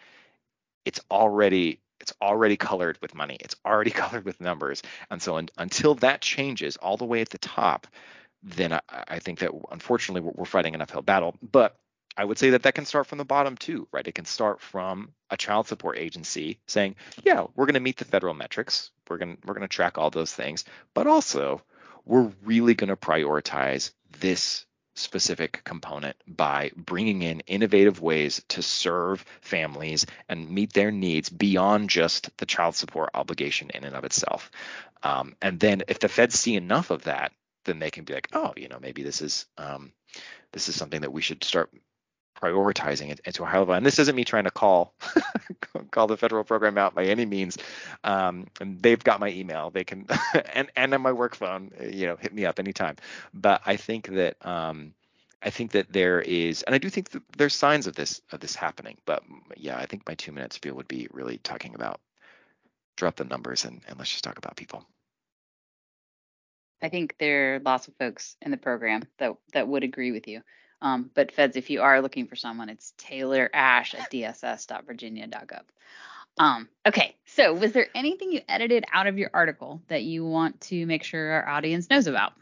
it's 0.85 0.99
already 1.09 1.79
it's 1.99 2.13
already 2.19 2.57
colored 2.57 2.97
with 3.01 3.13
money. 3.13 3.37
It's 3.39 3.55
already 3.63 3.91
colored 4.01 4.25
with 4.25 4.41
numbers. 4.41 4.81
And 5.11 5.21
so 5.21 5.37
un, 5.37 5.49
until 5.57 5.95
that 5.95 6.21
changes 6.21 6.75
all 6.77 6.97
the 6.97 7.05
way 7.05 7.21
at 7.21 7.29
the 7.29 7.37
top 7.37 7.87
then 8.43 8.73
I, 8.73 8.81
I 8.89 9.19
think 9.19 9.37
that 9.39 9.51
unfortunately 9.71 10.21
we're, 10.21 10.33
we're 10.35 10.45
fighting 10.45 10.73
an 10.73 10.81
uphill 10.81 11.03
battle. 11.03 11.35
But 11.51 11.77
I 12.17 12.25
would 12.25 12.37
say 12.37 12.51
that 12.51 12.63
that 12.63 12.75
can 12.75 12.85
start 12.85 13.07
from 13.07 13.17
the 13.17 13.25
bottom 13.25 13.55
too, 13.55 13.87
right? 13.91 14.07
It 14.07 14.15
can 14.15 14.25
start 14.25 14.61
from 14.61 15.13
a 15.29 15.37
child 15.37 15.67
support 15.67 15.97
agency 15.97 16.59
saying, 16.67 16.95
"Yeah, 17.23 17.45
we're 17.55 17.65
going 17.65 17.75
to 17.75 17.79
meet 17.79 17.97
the 17.97 18.05
federal 18.05 18.33
metrics. 18.33 18.91
We're 19.09 19.17
going 19.17 19.37
we're 19.45 19.53
going 19.53 19.67
to 19.67 19.73
track 19.73 19.97
all 19.97 20.09
those 20.09 20.33
things, 20.33 20.65
but 20.93 21.07
also 21.07 21.61
we're 22.05 22.31
really 22.43 22.73
going 22.73 22.89
to 22.89 22.95
prioritize 22.95 23.91
this 24.19 24.65
specific 24.95 25.61
component 25.63 26.17
by 26.27 26.71
bringing 26.75 27.21
in 27.21 27.39
innovative 27.41 28.01
ways 28.01 28.43
to 28.49 28.61
serve 28.61 29.23
families 29.39 30.05
and 30.27 30.49
meet 30.49 30.73
their 30.73 30.91
needs 30.91 31.29
beyond 31.29 31.89
just 31.89 32.35
the 32.37 32.45
child 32.45 32.75
support 32.75 33.09
obligation 33.13 33.69
in 33.73 33.85
and 33.85 33.95
of 33.95 34.03
itself. 34.03 34.51
Um, 35.01 35.35
and 35.41 35.59
then 35.59 35.83
if 35.87 35.99
the 35.99 36.09
feds 36.09 36.37
see 36.37 36.55
enough 36.55 36.91
of 36.91 37.03
that, 37.03 37.31
then 37.63 37.79
they 37.79 37.91
can 37.91 38.03
be 38.03 38.13
like, 38.13 38.27
oh, 38.33 38.53
you 38.57 38.67
know, 38.67 38.79
maybe 38.81 39.03
this 39.03 39.21
is 39.21 39.45
um, 39.57 39.93
this 40.51 40.67
is 40.67 40.75
something 40.75 41.01
that 41.01 41.13
we 41.13 41.21
should 41.21 41.43
start 41.43 41.71
prioritizing 42.39 43.09
it 43.09 43.21
into 43.25 43.43
a 43.43 43.45
high 43.45 43.59
level. 43.59 43.73
And 43.73 43.85
this 43.85 43.99
isn't 43.99 44.15
me 44.15 44.23
trying 44.23 44.45
to 44.45 44.51
call 44.51 44.93
call 45.91 46.07
the 46.07 46.17
federal 46.17 46.43
program 46.43 46.77
out 46.77 46.95
by 46.95 47.05
any 47.05 47.25
means. 47.25 47.57
Um, 48.03 48.47
and 48.59 48.81
they've 48.81 49.03
got 49.03 49.19
my 49.19 49.29
email. 49.29 49.69
They 49.69 49.83
can 49.83 50.07
and 50.53 50.69
and 50.75 50.93
on 50.93 51.01
my 51.01 51.11
work 51.11 51.35
phone. 51.35 51.71
You 51.81 52.07
know, 52.07 52.15
hit 52.15 52.33
me 52.33 52.45
up 52.45 52.59
anytime. 52.59 52.97
But 53.33 53.61
I 53.65 53.75
think 53.75 54.07
that 54.09 54.43
um, 54.45 54.93
I 55.41 55.49
think 55.49 55.71
that 55.71 55.91
there 55.91 56.21
is, 56.21 56.61
and 56.63 56.75
I 56.75 56.77
do 56.77 56.89
think 56.89 57.09
there's 57.37 57.55
signs 57.55 57.87
of 57.87 57.95
this 57.95 58.21
of 58.31 58.39
this 58.39 58.55
happening. 58.55 58.97
But 59.05 59.23
yeah, 59.57 59.77
I 59.77 59.85
think 59.85 60.07
my 60.07 60.15
two 60.15 60.31
minute 60.31 60.53
spiel 60.53 60.75
would 60.75 60.87
be 60.87 61.07
really 61.11 61.37
talking 61.37 61.75
about 61.75 61.99
drop 62.97 63.15
the 63.15 63.23
numbers 63.23 63.65
and, 63.65 63.81
and 63.87 63.97
let's 63.97 64.11
just 64.11 64.23
talk 64.23 64.37
about 64.37 64.55
people. 64.55 64.85
I 66.83 66.89
think 66.89 67.15
there 67.19 67.55
are 67.55 67.59
lots 67.59 67.87
of 67.87 67.95
folks 67.97 68.35
in 68.41 68.51
the 68.51 68.57
program 68.57 69.03
that 69.19 69.33
that 69.53 69.67
would 69.67 69.83
agree 69.83 70.11
with 70.11 70.27
you. 70.27 70.41
Um, 70.81 71.11
but 71.13 71.31
feds, 71.31 71.57
if 71.57 71.69
you 71.69 71.81
are 71.81 72.01
looking 72.01 72.27
for 72.27 72.35
someone, 72.35 72.69
it's 72.69 72.93
Taylor 72.97 73.49
Ashe 73.53 73.95
at 73.95 74.11
dss.virginia.gov. 74.11 75.61
Um, 76.37 76.69
okay, 76.87 77.15
so 77.25 77.53
was 77.53 77.73
there 77.73 77.87
anything 77.93 78.31
you 78.31 78.41
edited 78.47 78.85
out 78.91 79.07
of 79.07 79.17
your 79.17 79.29
article 79.33 79.81
that 79.89 80.03
you 80.03 80.25
want 80.25 80.61
to 80.61 80.85
make 80.85 81.03
sure 81.03 81.31
our 81.31 81.47
audience 81.47 81.89
knows 81.89 82.07
about? 82.07 82.33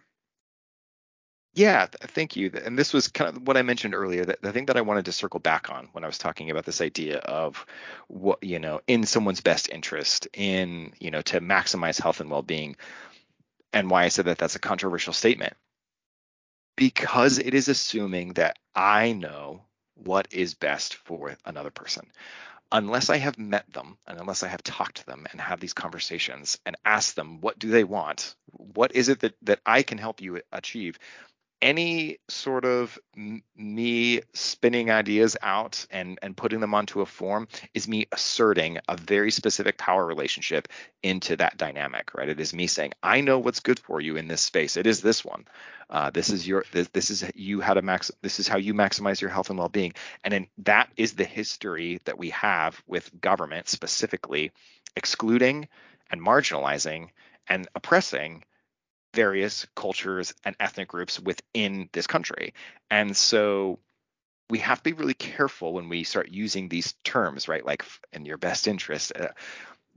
Yeah, 1.55 1.87
thank 1.87 2.35
you. 2.35 2.51
And 2.63 2.77
this 2.77 2.93
was 2.93 3.07
kind 3.07 3.35
of 3.35 3.47
what 3.47 3.57
I 3.57 3.63
mentioned 3.63 3.95
earlier. 3.95 4.23
That 4.23 4.41
the 4.41 4.53
thing 4.53 4.67
that 4.67 4.77
I 4.77 4.81
wanted 4.81 5.05
to 5.05 5.11
circle 5.11 5.39
back 5.39 5.71
on 5.71 5.89
when 5.91 6.03
I 6.03 6.07
was 6.07 6.19
talking 6.19 6.51
about 6.51 6.65
this 6.65 6.79
idea 6.79 7.17
of 7.17 7.65
what 8.07 8.43
you 8.43 8.59
know 8.59 8.81
in 8.87 9.03
someone's 9.03 9.41
best 9.41 9.67
interest, 9.67 10.27
in 10.33 10.93
you 10.99 11.09
know 11.09 11.21
to 11.23 11.41
maximize 11.41 11.99
health 11.99 12.21
and 12.21 12.29
well-being, 12.29 12.75
and 13.73 13.89
why 13.89 14.03
I 14.03 14.09
said 14.09 14.25
that 14.25 14.37
that's 14.37 14.55
a 14.55 14.59
controversial 14.59 15.11
statement 15.11 15.53
because 16.79 17.39
it 17.39 17.53
is 17.53 17.67
assuming 17.67 18.35
that 18.35 18.57
I 18.73 19.11
know 19.11 19.65
what 19.95 20.29
is 20.31 20.55
best 20.55 20.95
for 20.95 21.37
another 21.45 21.71
person. 21.71 22.07
unless 22.71 23.09
I 23.09 23.17
have 23.17 23.39
met 23.39 23.71
them 23.73 23.97
and 24.07 24.19
unless 24.19 24.43
I 24.43 24.49
have 24.49 24.63
talked 24.63 24.97
to 24.97 25.07
them 25.07 25.27
and 25.31 25.41
have 25.41 25.59
these 25.59 25.73
conversations 25.73 26.59
and 26.65 26.77
asked 26.85 27.15
them 27.17 27.41
what 27.41 27.59
do 27.59 27.69
they 27.69 27.85
want, 27.85 28.35
what 28.51 28.95
is 28.95 29.09
it 29.09 29.21
that 29.21 29.35
that 29.43 29.61
I 29.65 29.83
can 29.83 29.99
help 29.99 30.21
you 30.21 30.41
achieve, 30.51 30.99
any 31.61 32.17
sort 32.29 32.63
of 32.63 32.97
me 33.55 34.21
spinning 34.33 34.89
ideas 34.91 35.35
out 35.41 35.85
and 35.91 36.17
and 36.21 36.37
putting 36.37 36.59
them 36.59 36.73
onto 36.73 37.01
a 37.01 37.05
form 37.05 37.47
is 37.73 37.87
me 37.87 38.07
asserting 38.11 38.77
a 38.87 38.95
very 38.95 39.31
specific 39.31 39.77
power 39.77 40.05
relationship 40.05 40.67
into 41.03 41.35
that 41.35 41.57
dynamic 41.57 42.13
right? 42.13 42.29
It 42.29 42.39
is 42.39 42.53
me 42.53 42.67
saying 42.67 42.93
i 43.03 43.21
know 43.21 43.39
what's 43.39 43.59
good 43.59 43.79
for 43.79 43.99
you 43.99 44.15
in 44.15 44.27
this 44.27 44.41
space. 44.41 44.77
It 44.77 44.87
is 44.87 45.01
this 45.01 45.25
one. 45.25 45.45
Uh, 45.89 46.11
this 46.11 46.29
is 46.29 46.47
your 46.47 46.63
this, 46.71 46.87
this 46.89 47.09
is 47.09 47.25
you 47.35 47.61
how 47.61 47.73
to 47.73 47.81
max 47.81 48.11
this 48.21 48.39
is 48.39 48.47
how 48.47 48.57
you 48.57 48.73
maximize 48.73 49.19
your 49.19 49.29
health 49.29 49.49
and 49.49 49.59
well-being. 49.59 49.93
And 50.23 50.31
then 50.31 50.47
that 50.59 50.89
is 50.95 51.13
the 51.13 51.25
history 51.25 51.99
that 52.05 52.17
we 52.17 52.29
have 52.29 52.81
with 52.87 53.19
government 53.19 53.67
specifically 53.67 54.51
excluding 54.95 55.67
and 56.11 56.21
marginalizing 56.21 57.09
and 57.47 57.67
oppressing 57.75 58.43
various 59.13 59.65
cultures 59.75 60.33
and 60.43 60.55
ethnic 60.59 60.87
groups 60.87 61.19
within 61.19 61.89
this 61.93 62.07
country. 62.07 62.53
And 62.89 63.15
so 63.15 63.79
we 64.49 64.59
have 64.59 64.79
to 64.79 64.83
be 64.83 64.93
really 64.93 65.13
careful 65.13 65.73
when 65.73 65.89
we 65.89 66.03
start 66.03 66.29
using 66.29 66.69
these 66.69 66.93
terms, 67.03 67.47
right? 67.47 67.65
Like 67.65 67.85
in 68.13 68.25
your 68.25 68.37
best 68.37 68.67
interest. 68.67 69.11
Uh, 69.15 69.29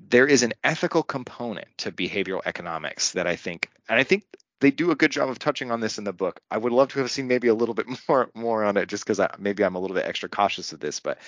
there 0.09 0.27
is 0.27 0.43
an 0.43 0.53
ethical 0.65 1.03
component 1.03 1.69
to 1.79 1.93
behavioral 1.93 2.43
economics 2.45 3.13
that 3.13 3.27
I 3.27 3.37
think, 3.37 3.71
and 3.89 3.99
I 3.99 4.05
think 4.05 4.25
they 4.61 4.71
do 4.71 4.91
a 4.91 4.97
good 4.97 5.11
job 5.11 5.29
of 5.29 5.39
touching 5.39 5.71
on 5.71 5.81
this 5.81 5.99
in 5.99 6.05
the 6.05 6.13
book. 6.13 6.41
I 6.51 6.59
would 6.59 6.73
love 6.73 6.89
to 6.91 7.01
have 7.01 7.11
seen 7.11 7.29
maybe 7.29 7.49
a 7.49 7.55
little 7.55 7.75
bit 7.75 7.87
more 8.09 8.31
more 8.35 8.65
on 8.65 8.77
it, 8.77 8.89
just 8.89 9.05
because 9.05 9.21
maybe 9.39 9.65
I'm 9.65 9.75
a 9.75 9.81
little 9.81 9.95
bit 9.95 10.07
extra 10.07 10.29
cautious 10.29 10.73
of 10.73 10.81
this. 10.81 11.01
But 11.01 11.19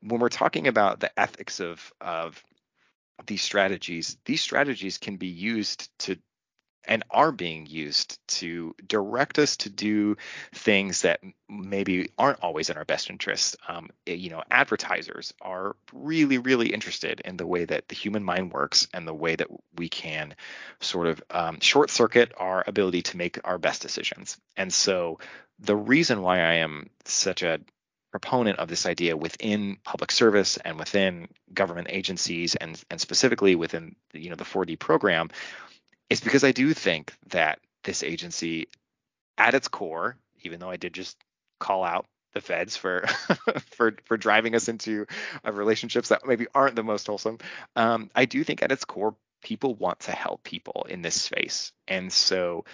when 0.00 0.20
we're 0.20 0.28
talking 0.28 0.68
about 0.68 1.00
the 1.00 1.18
ethics 1.18 1.60
of 1.60 1.92
of 2.00 2.42
these 3.26 3.42
strategies, 3.42 4.16
these 4.24 4.40
strategies 4.40 4.98
can 4.98 5.16
be 5.16 5.26
used 5.26 5.88
to 6.00 6.18
and 6.88 7.04
are 7.10 7.30
being 7.30 7.66
used 7.66 8.18
to 8.26 8.74
direct 8.84 9.38
us 9.38 9.58
to 9.58 9.70
do 9.70 10.16
things 10.54 11.02
that 11.02 11.20
maybe 11.48 12.08
aren't 12.18 12.40
always 12.40 12.70
in 12.70 12.76
our 12.76 12.84
best 12.84 13.10
interest. 13.10 13.56
Um, 13.68 13.90
eh, 14.06 14.14
you 14.14 14.30
know, 14.30 14.42
advertisers 14.50 15.34
are 15.40 15.76
really, 15.92 16.38
really 16.38 16.72
interested 16.72 17.20
in 17.20 17.36
the 17.36 17.46
way 17.46 17.66
that 17.66 17.88
the 17.88 17.94
human 17.94 18.24
mind 18.24 18.52
works 18.52 18.88
and 18.92 19.06
the 19.06 19.14
way 19.14 19.36
that 19.36 19.48
we 19.76 19.88
can 19.88 20.34
sort 20.80 21.06
of 21.06 21.22
um, 21.30 21.60
short 21.60 21.90
circuit 21.90 22.32
our 22.36 22.64
ability 22.66 23.02
to 23.02 23.16
make 23.16 23.38
our 23.44 23.58
best 23.58 23.82
decisions. 23.82 24.38
And 24.56 24.72
so, 24.72 25.20
the 25.60 25.76
reason 25.76 26.22
why 26.22 26.38
I 26.38 26.54
am 26.54 26.88
such 27.04 27.42
a 27.42 27.60
proponent 28.10 28.58
of 28.58 28.68
this 28.68 28.86
idea 28.86 29.16
within 29.16 29.76
public 29.84 30.10
service 30.10 30.56
and 30.56 30.78
within 30.78 31.28
government 31.52 31.88
agencies 31.90 32.54
and 32.54 32.82
and 32.90 33.00
specifically 33.00 33.54
within 33.54 33.96
you 34.12 34.30
know 34.30 34.36
the 34.36 34.44
IV-D 34.44 34.76
program 34.76 35.28
it's 36.10 36.20
because 36.20 36.44
I 36.44 36.52
do 36.52 36.72
think 36.74 37.12
that 37.28 37.60
this 37.84 38.02
agency, 38.02 38.68
at 39.36 39.54
its 39.54 39.68
core, 39.68 40.16
even 40.42 40.60
though 40.60 40.70
I 40.70 40.76
did 40.76 40.94
just 40.94 41.16
call 41.60 41.84
out 41.84 42.06
the 42.34 42.40
feds 42.40 42.76
for 42.76 43.06
for 43.70 43.94
for 44.04 44.16
driving 44.16 44.54
us 44.54 44.68
into 44.68 45.06
uh, 45.44 45.52
relationships 45.52 46.08
that 46.08 46.26
maybe 46.26 46.46
aren't 46.54 46.76
the 46.76 46.82
most 46.82 47.06
wholesome, 47.06 47.38
um, 47.76 48.10
I 48.14 48.24
do 48.24 48.44
think 48.44 48.62
at 48.62 48.72
its 48.72 48.84
core, 48.84 49.14
people 49.42 49.74
want 49.74 50.00
to 50.00 50.12
help 50.12 50.42
people 50.42 50.86
in 50.88 51.02
this 51.02 51.20
space, 51.20 51.72
and 51.86 52.12
so 52.12 52.64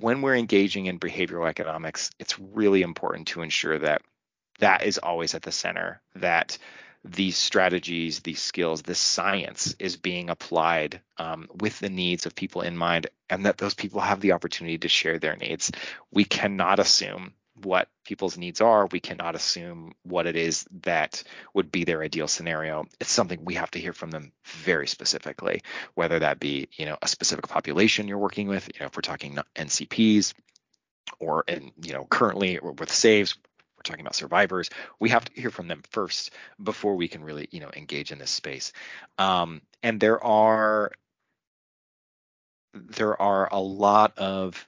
when 0.00 0.20
we're 0.20 0.36
engaging 0.36 0.86
in 0.86 0.98
behavioral 0.98 1.48
economics, 1.48 2.10
it's 2.18 2.38
really 2.38 2.82
important 2.82 3.28
to 3.28 3.42
ensure 3.42 3.78
that 3.78 4.02
that 4.58 4.84
is 4.84 4.98
always 4.98 5.34
at 5.34 5.42
the 5.42 5.52
center. 5.52 6.00
That 6.16 6.58
these 7.04 7.36
strategies, 7.36 8.20
these 8.20 8.40
skills, 8.40 8.82
this 8.82 8.98
science 8.98 9.74
is 9.78 9.96
being 9.96 10.30
applied 10.30 11.00
um, 11.18 11.48
with 11.60 11.78
the 11.80 11.90
needs 11.90 12.26
of 12.26 12.34
people 12.34 12.62
in 12.62 12.76
mind, 12.76 13.08
and 13.28 13.46
that 13.46 13.58
those 13.58 13.74
people 13.74 14.00
have 14.00 14.20
the 14.20 14.32
opportunity 14.32 14.78
to 14.78 14.88
share 14.88 15.18
their 15.18 15.36
needs. 15.36 15.72
We 16.12 16.24
cannot 16.24 16.78
assume 16.78 17.34
what 17.54 17.88
people's 18.04 18.38
needs 18.38 18.60
are. 18.60 18.86
We 18.86 19.00
cannot 19.00 19.34
assume 19.34 19.92
what 20.04 20.26
it 20.26 20.36
is 20.36 20.66
that 20.82 21.22
would 21.54 21.70
be 21.70 21.84
their 21.84 22.02
ideal 22.02 22.28
scenario. 22.28 22.86
It's 23.00 23.10
something 23.10 23.44
we 23.44 23.54
have 23.54 23.70
to 23.72 23.80
hear 23.80 23.92
from 23.92 24.10
them 24.10 24.32
very 24.44 24.86
specifically, 24.86 25.62
whether 25.94 26.20
that 26.20 26.40
be, 26.40 26.68
you 26.72 26.86
know, 26.86 26.96
a 27.02 27.08
specific 27.08 27.48
population 27.48 28.08
you're 28.08 28.18
working 28.18 28.48
with, 28.48 28.68
you 28.72 28.80
know, 28.80 28.86
if 28.86 28.96
we're 28.96 29.02
talking 29.02 29.38
NCPs 29.56 30.34
or 31.18 31.44
in, 31.46 31.72
you 31.82 31.92
know, 31.92 32.06
currently 32.08 32.58
with 32.58 32.90
SAVES, 32.90 33.36
we're 33.82 33.90
talking 33.90 34.04
about 34.04 34.14
survivors 34.14 34.70
we 35.00 35.08
have 35.08 35.24
to 35.24 35.40
hear 35.40 35.50
from 35.50 35.68
them 35.68 35.82
first 35.90 36.30
before 36.62 36.94
we 36.94 37.08
can 37.08 37.24
really 37.24 37.48
you 37.50 37.60
know 37.60 37.70
engage 37.74 38.12
in 38.12 38.18
this 38.18 38.30
space 38.30 38.72
um, 39.18 39.60
and 39.82 40.00
there 40.00 40.22
are 40.22 40.92
there 42.74 43.20
are 43.20 43.48
a 43.52 43.60
lot 43.60 44.16
of 44.18 44.66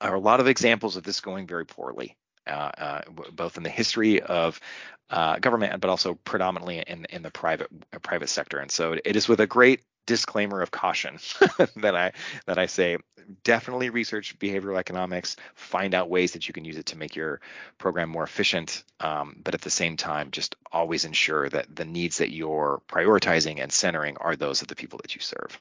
are 0.00 0.14
a 0.14 0.20
lot 0.20 0.40
of 0.40 0.48
examples 0.48 0.96
of 0.96 1.02
this 1.02 1.20
going 1.20 1.46
very 1.46 1.64
poorly 1.64 2.16
uh, 2.46 2.70
uh, 2.76 3.00
both 3.32 3.56
in 3.56 3.62
the 3.62 3.70
history 3.70 4.20
of 4.20 4.60
uh, 5.08 5.38
government, 5.38 5.80
but 5.80 5.88
also 5.88 6.14
predominantly 6.14 6.78
in 6.78 7.06
in 7.06 7.22
the 7.22 7.30
private 7.30 7.68
private 8.02 8.28
sector. 8.28 8.58
And 8.58 8.70
so 8.70 8.96
it 9.04 9.16
is 9.16 9.28
with 9.28 9.40
a 9.40 9.46
great 9.46 9.80
disclaimer 10.06 10.60
of 10.60 10.70
caution 10.70 11.18
that 11.76 11.96
I 11.96 12.12
that 12.46 12.58
I 12.58 12.66
say 12.66 12.98
definitely 13.42 13.90
research 13.90 14.38
behavioral 14.38 14.78
economics, 14.78 15.36
find 15.54 15.94
out 15.94 16.10
ways 16.10 16.32
that 16.32 16.46
you 16.46 16.54
can 16.54 16.64
use 16.64 16.76
it 16.76 16.86
to 16.86 16.98
make 16.98 17.16
your 17.16 17.40
program 17.78 18.10
more 18.10 18.24
efficient, 18.24 18.84
um, 19.00 19.36
but 19.42 19.54
at 19.54 19.62
the 19.62 19.70
same 19.70 19.96
time, 19.96 20.30
just 20.30 20.56
always 20.70 21.04
ensure 21.04 21.48
that 21.48 21.74
the 21.74 21.84
needs 21.84 22.18
that 22.18 22.30
you're 22.30 22.82
prioritizing 22.88 23.62
and 23.62 23.72
centering 23.72 24.16
are 24.18 24.36
those 24.36 24.62
of 24.62 24.68
the 24.68 24.76
people 24.76 24.98
that 25.02 25.14
you 25.14 25.20
serve. 25.20 25.60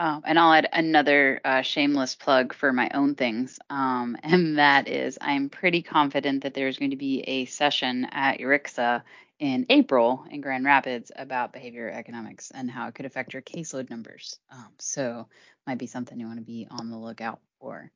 Um, 0.00 0.22
and 0.24 0.38
I'll 0.38 0.52
add 0.52 0.68
another 0.72 1.40
uh, 1.44 1.62
shameless 1.62 2.14
plug 2.14 2.54
for 2.54 2.72
my 2.72 2.88
own 2.94 3.16
things. 3.16 3.58
Um, 3.68 4.16
and 4.22 4.58
that 4.58 4.88
is, 4.88 5.18
I'm 5.20 5.48
pretty 5.50 5.82
confident 5.82 6.44
that 6.44 6.54
there's 6.54 6.78
going 6.78 6.92
to 6.92 6.96
be 6.96 7.20
a 7.22 7.44
session 7.46 8.06
at 8.12 8.38
ERICSA 8.38 9.02
in 9.38 9.66
April 9.68 10.24
in 10.30 10.40
Grand 10.40 10.64
Rapids 10.64 11.12
about 11.14 11.52
behavior 11.52 11.90
economics 11.90 12.50
and 12.50 12.70
how 12.70 12.88
it 12.88 12.94
could 12.94 13.06
affect 13.06 13.32
your 13.32 13.42
caseload 13.42 13.90
numbers. 13.90 14.38
Um, 14.50 14.72
so, 14.78 15.28
might 15.66 15.78
be 15.78 15.86
something 15.86 16.18
you 16.18 16.26
want 16.26 16.38
to 16.38 16.44
be 16.44 16.66
on 16.70 16.90
the 16.90 16.96
lookout 16.96 17.40
for. 17.60 17.90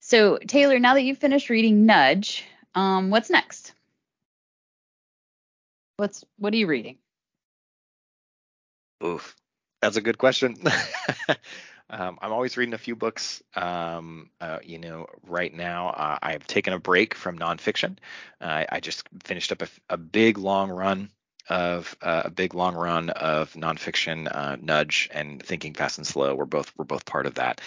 So, 0.00 0.38
Taylor, 0.38 0.78
now 0.78 0.94
that 0.94 1.02
you've 1.02 1.18
finished 1.18 1.50
reading 1.50 1.86
Nudge, 1.86 2.44
um, 2.74 3.10
what's 3.10 3.30
next? 3.30 3.72
What's 5.96 6.24
what 6.38 6.52
are 6.52 6.58
you 6.58 6.66
reading? 6.66 6.98
Oof. 9.02 9.34
That's 9.80 9.96
a 9.96 10.02
good 10.02 10.18
question. 10.18 10.56
um, 11.90 12.18
I'm 12.20 12.32
always 12.32 12.56
reading 12.56 12.74
a 12.74 12.78
few 12.78 12.96
books. 12.96 13.42
Um, 13.54 14.30
uh, 14.40 14.58
you 14.64 14.78
know, 14.78 15.06
right 15.22 15.52
now 15.52 15.88
uh, 15.88 16.18
I've 16.22 16.46
taken 16.46 16.72
a 16.72 16.78
break 16.78 17.14
from 17.14 17.38
nonfiction. 17.38 17.98
Uh, 18.40 18.64
I 18.70 18.80
just 18.80 19.08
finished 19.24 19.52
up 19.52 19.62
a, 19.62 19.68
a 19.90 19.96
big 19.96 20.38
long 20.38 20.70
run 20.70 21.10
of 21.48 21.96
uh, 22.02 22.22
a 22.24 22.30
big 22.30 22.54
long 22.54 22.74
run 22.74 23.10
of 23.10 23.52
nonfiction, 23.54 24.28
uh, 24.32 24.56
Nudge 24.60 25.08
and 25.12 25.42
Thinking 25.42 25.74
Fast 25.74 25.98
and 25.98 26.06
Slow. 26.06 26.34
We're 26.34 26.44
both 26.44 26.72
we're 26.76 26.84
both 26.84 27.04
part 27.04 27.26
of 27.26 27.34
that. 27.34 27.60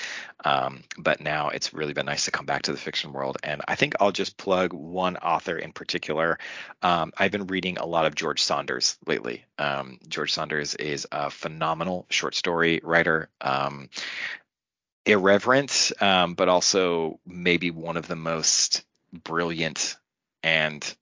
Um, 0.44 0.84
but 0.98 1.22
now 1.22 1.50
it's 1.50 1.74
really 1.74 1.94
been 1.94 2.06
nice 2.06 2.26
to 2.26 2.32
come 2.32 2.46
back 2.46 2.64
to 2.64 2.72
the 2.72 2.78
fiction 2.78 3.14
world, 3.14 3.38
and 3.44 3.62
I 3.68 3.76
think 3.76 3.96
I'll 4.00 4.12
just 4.12 4.38
plug 4.38 4.74
one 4.74 5.18
author 5.18 5.58
in 5.58 5.72
particular. 5.72 6.40
Um, 6.82 7.14
I've 7.18 7.32
been 7.32 7.48
reading 7.48 7.78
a 7.78 7.86
lot 7.86 8.06
of 8.06 8.16
George 8.16 8.42
Saunders 8.42 8.98
lately. 9.06 9.46
Um, 9.58 10.00
George 10.08 10.34
Saunders 10.34 10.76
is 10.76 11.08
a 11.12 11.30
phenomenal 11.30 12.06
short 12.10 12.36
story 12.36 12.82
writer. 12.84 13.30
Um, 13.42 13.90
irreverent, 15.06 15.92
um, 16.02 16.36
but 16.36 16.50
also 16.50 17.20
maybe 17.26 17.72
one 17.72 17.98
of 17.98 18.08
the 18.08 18.16
most 18.16 18.84
brilliant 19.12 19.98
and 20.44 20.96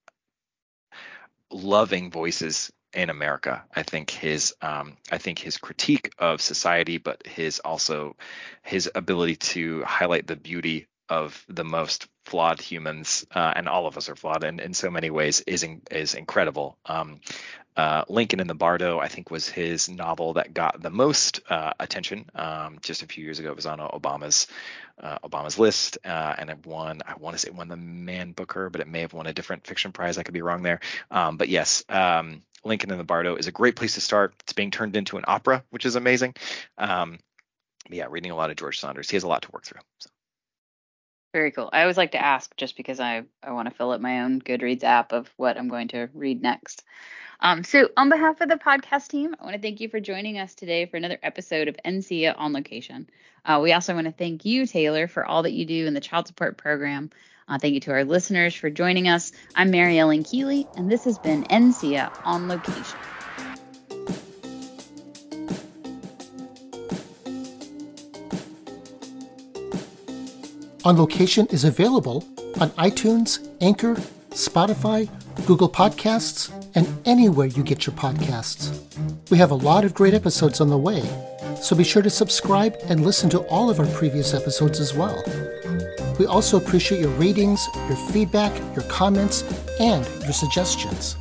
loving 1.52 2.12
voices 2.12 2.72
in 2.94 3.10
America. 3.10 3.64
I 3.76 3.84
think 3.84 4.10
his 4.10 4.54
um, 4.62 4.98
I 5.12 5.18
think 5.18 5.40
his 5.40 5.58
critique 5.58 6.12
of 6.18 6.42
society, 6.42 6.98
but 6.98 7.26
his 7.28 7.60
also 7.60 8.16
his 8.64 8.90
ability 8.96 9.36
to 9.36 9.84
highlight 9.84 10.28
the 10.28 10.36
beauty 10.36 10.88
of 11.10 11.46
the 11.48 11.64
most 11.64 12.08
flawed 12.26 12.62
humans, 12.62 13.26
uh, 13.34 13.54
and 13.56 13.68
all 13.70 13.88
of 13.88 13.98
us 13.98 14.10
are 14.10 14.16
flawed 14.16 14.44
in, 14.44 14.60
in 14.60 14.74
so 14.74 14.90
many 14.90 15.10
ways, 15.10 15.42
is 15.48 15.64
in, 15.64 15.82
is 15.92 16.14
incredible. 16.14 16.78
Um, 16.86 17.22
uh, 17.78 18.04
Lincoln 18.10 18.40
in 18.40 18.48
the 18.48 18.56
Bardo, 18.56 19.00
I 19.00 19.08
think, 19.08 19.30
was 19.30 19.48
his 19.48 19.88
novel 19.88 20.34
that 20.34 20.54
got 20.54 20.82
the 20.82 20.90
most 20.90 21.42
uh, 21.48 21.74
attention. 21.80 22.26
Um, 22.34 22.80
just 22.82 23.04
a 23.04 23.06
few 23.06 23.24
years 23.24 23.38
ago, 23.38 23.50
it 23.50 23.56
was 23.56 23.68
on 23.68 23.78
Obama's 23.78 24.48
uh, 25.00 25.20
Obama's 25.24 25.60
list, 25.60 26.00
uh, 26.04 26.34
and 26.40 26.50
it 26.50 26.66
won. 26.66 27.02
I 27.06 27.14
want 27.20 27.36
to 27.36 27.38
say 27.38 27.50
it 27.50 27.56
won 27.56 27.68
the 27.68 27.78
Man 27.78 28.32
Booker, 28.32 28.72
but 28.72 28.82
it 28.82 28.88
may 28.88 29.02
have 29.02 29.14
won 29.14 29.28
a 29.28 29.34
different 29.34 29.68
fiction 29.68 29.92
prize. 29.92 30.18
I 30.18 30.24
could 30.24 30.34
be 30.34 30.42
wrong 30.42 30.64
there. 30.64 30.80
Um, 31.12 31.38
but 31.38 31.50
yes, 31.50 31.84
um, 31.88 32.42
Lincoln 32.64 32.92
in 32.92 32.98
the 32.98 33.04
Bardo 33.04 33.36
is 33.36 33.46
a 33.46 33.52
great 33.52 33.76
place 33.76 33.94
to 33.94 34.02
start. 34.02 34.34
It's 34.40 34.54
being 34.54 34.72
turned 34.72 34.96
into 34.96 35.18
an 35.18 35.26
opera, 35.28 35.64
which 35.70 35.86
is 35.86 35.96
amazing. 35.96 36.34
Um, 36.80 37.20
yeah, 37.90 38.08
reading 38.10 38.32
a 38.32 38.36
lot 38.36 38.50
of 38.50 38.56
George 38.56 38.80
Saunders. 38.80 39.08
He 39.08 39.16
has 39.16 39.24
a 39.24 39.28
lot 39.28 39.44
to 39.44 39.52
work 39.52 39.66
through. 39.66 39.82
So. 40.00 40.10
Very 41.38 41.52
cool. 41.52 41.70
I 41.72 41.82
always 41.82 41.98
like 41.98 42.14
to 42.14 42.20
ask 42.20 42.58
just 42.58 42.76
because 42.76 43.00
I, 43.00 43.22
I 43.44 43.52
want 43.52 43.70
to 43.70 43.76
fill 43.76 43.92
up 43.92 44.02
my 44.02 44.22
own 44.22 44.42
Goodreads 44.42 44.84
app 44.84 45.12
of 45.12 45.30
what 45.38 45.56
I'm 45.56 45.68
going 45.68 45.90
to 45.90 46.10
read 46.16 46.42
next. 46.42 46.84
Um, 47.40 47.64
so, 47.64 47.90
on 47.96 48.10
behalf 48.10 48.42
of 48.42 48.50
the 48.50 48.56
podcast 48.56 49.10
team, 49.10 49.36
I 49.40 49.44
want 49.44 49.56
to 49.56 49.62
thank 49.62 49.80
you 49.80 49.88
for 49.88 50.00
joining 50.00 50.40
us 50.40 50.56
today 50.56 50.88
for 50.88 50.98
another 50.98 51.20
episode 51.22 51.68
of 51.68 51.78
NCSEA 51.86 52.34
on 52.36 52.54
Location. 52.54 53.08
Uh, 53.46 53.60
we 53.62 53.72
also 53.72 53.94
want 53.94 54.08
to 54.08 54.12
thank 54.12 54.46
you, 54.46 54.66
Taylor, 54.66 55.08
for 55.08 55.24
all 55.24 55.44
that 55.44 55.54
you 55.54 55.66
do 55.66 55.86
in 55.86 55.94
the 55.94 56.00
child 56.00 56.26
support 56.26 56.58
program. 56.58 57.12
Uh, 57.48 57.60
thank 57.60 57.76
you 57.76 57.82
to 57.82 57.92
our 57.92 58.04
listeners 58.04 58.56
for 58.56 58.72
joining 58.72 59.08
us. 59.08 59.32
I'm 59.54 59.72
Mariellen 59.72 60.28
Keely, 60.28 60.66
and 60.76 60.92
this 60.92 61.04
has 61.04 61.20
been 61.20 61.44
NCSEA 61.44 62.20
on 62.26 62.48
Location. 62.48 62.98
On 70.88 70.96
Location 70.96 71.48
is 71.48 71.66
available 71.66 72.24
on 72.62 72.70
iTunes, 72.78 73.46
Anchor, 73.60 73.96
Spotify, 74.30 75.10
Google 75.46 75.68
Podcasts, 75.68 76.50
and 76.76 76.88
anywhere 77.06 77.48
you 77.48 77.62
get 77.62 77.86
your 77.86 77.94
podcasts. 77.94 78.72
We 79.30 79.38
have 79.38 79.52
a 79.52 79.56
lot 79.56 79.84
of 79.84 79.94
great 79.94 80.14
episodes 80.14 80.62
on 80.62 80.70
the 80.70 80.78
way, 80.78 81.02
so 81.62 81.76
be 81.76 81.84
sure 81.84 82.02
to 82.02 82.10
subscribe 82.10 82.78
and 82.86 83.04
listen 83.04 83.30
to 83.32 83.40
all 83.50 83.70
of 83.70 83.82
our 83.82 83.86
previous 83.88 84.34
episodes 84.34 84.80
as 84.80 84.94
well. 84.94 85.22
We 86.18 86.26
also 86.26 86.56
appreciate 86.56 87.02
your 87.02 87.12
ratings, 87.16 87.68
your 87.90 87.98
feedback, 88.14 88.58
your 88.74 88.86
comments, 88.86 89.44
and 89.82 90.06
your 90.24 90.32
suggestions. 90.32 91.18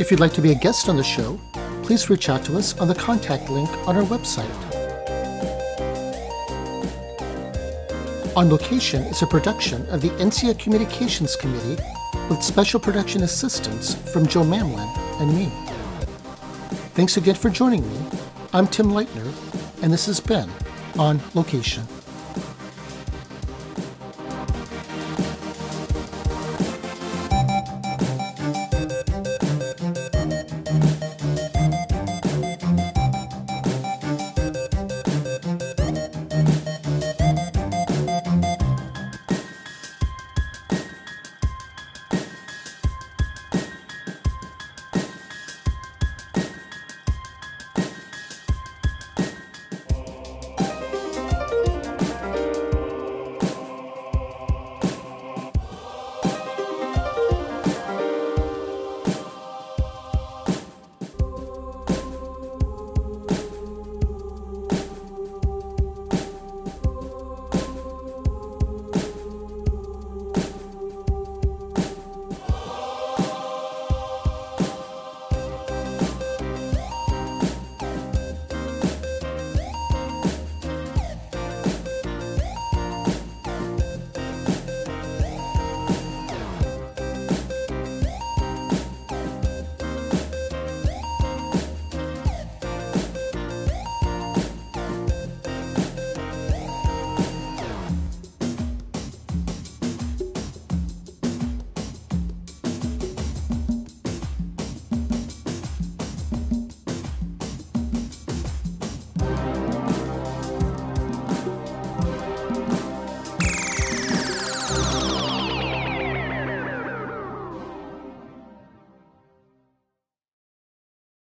If 0.00 0.10
you'd 0.10 0.20
like 0.20 0.32
to 0.32 0.40
be 0.40 0.52
a 0.52 0.58
guest 0.58 0.88
on 0.88 0.96
the 0.96 1.04
show, 1.04 1.38
please 1.82 2.08
reach 2.08 2.30
out 2.30 2.46
to 2.46 2.56
us 2.56 2.78
on 2.78 2.88
the 2.88 2.94
contact 2.94 3.50
link 3.50 3.68
on 3.86 3.94
our 3.94 4.04
website. 4.04 4.71
On 8.34 8.48
Location 8.48 9.02
is 9.02 9.20
a 9.20 9.26
production 9.26 9.86
of 9.90 10.00
the 10.00 10.08
NCSEA 10.08 10.58
Communications 10.58 11.36
Committee 11.36 11.76
with 12.30 12.42
special 12.42 12.80
production 12.80 13.24
assistance 13.24 13.94
from 14.10 14.26
Joe 14.26 14.42
Mamlin 14.42 14.88
and 15.20 15.34
me. 15.36 15.52
Thanks 16.94 17.18
again 17.18 17.34
for 17.34 17.50
joining 17.50 17.82
me. 17.86 17.98
I'm 18.54 18.66
Tim 18.66 18.86
Leitner, 18.86 19.30
and 19.82 19.92
this 19.92 20.06
has 20.06 20.18
been 20.18 20.48
On 20.98 21.20
Location. 21.34 21.86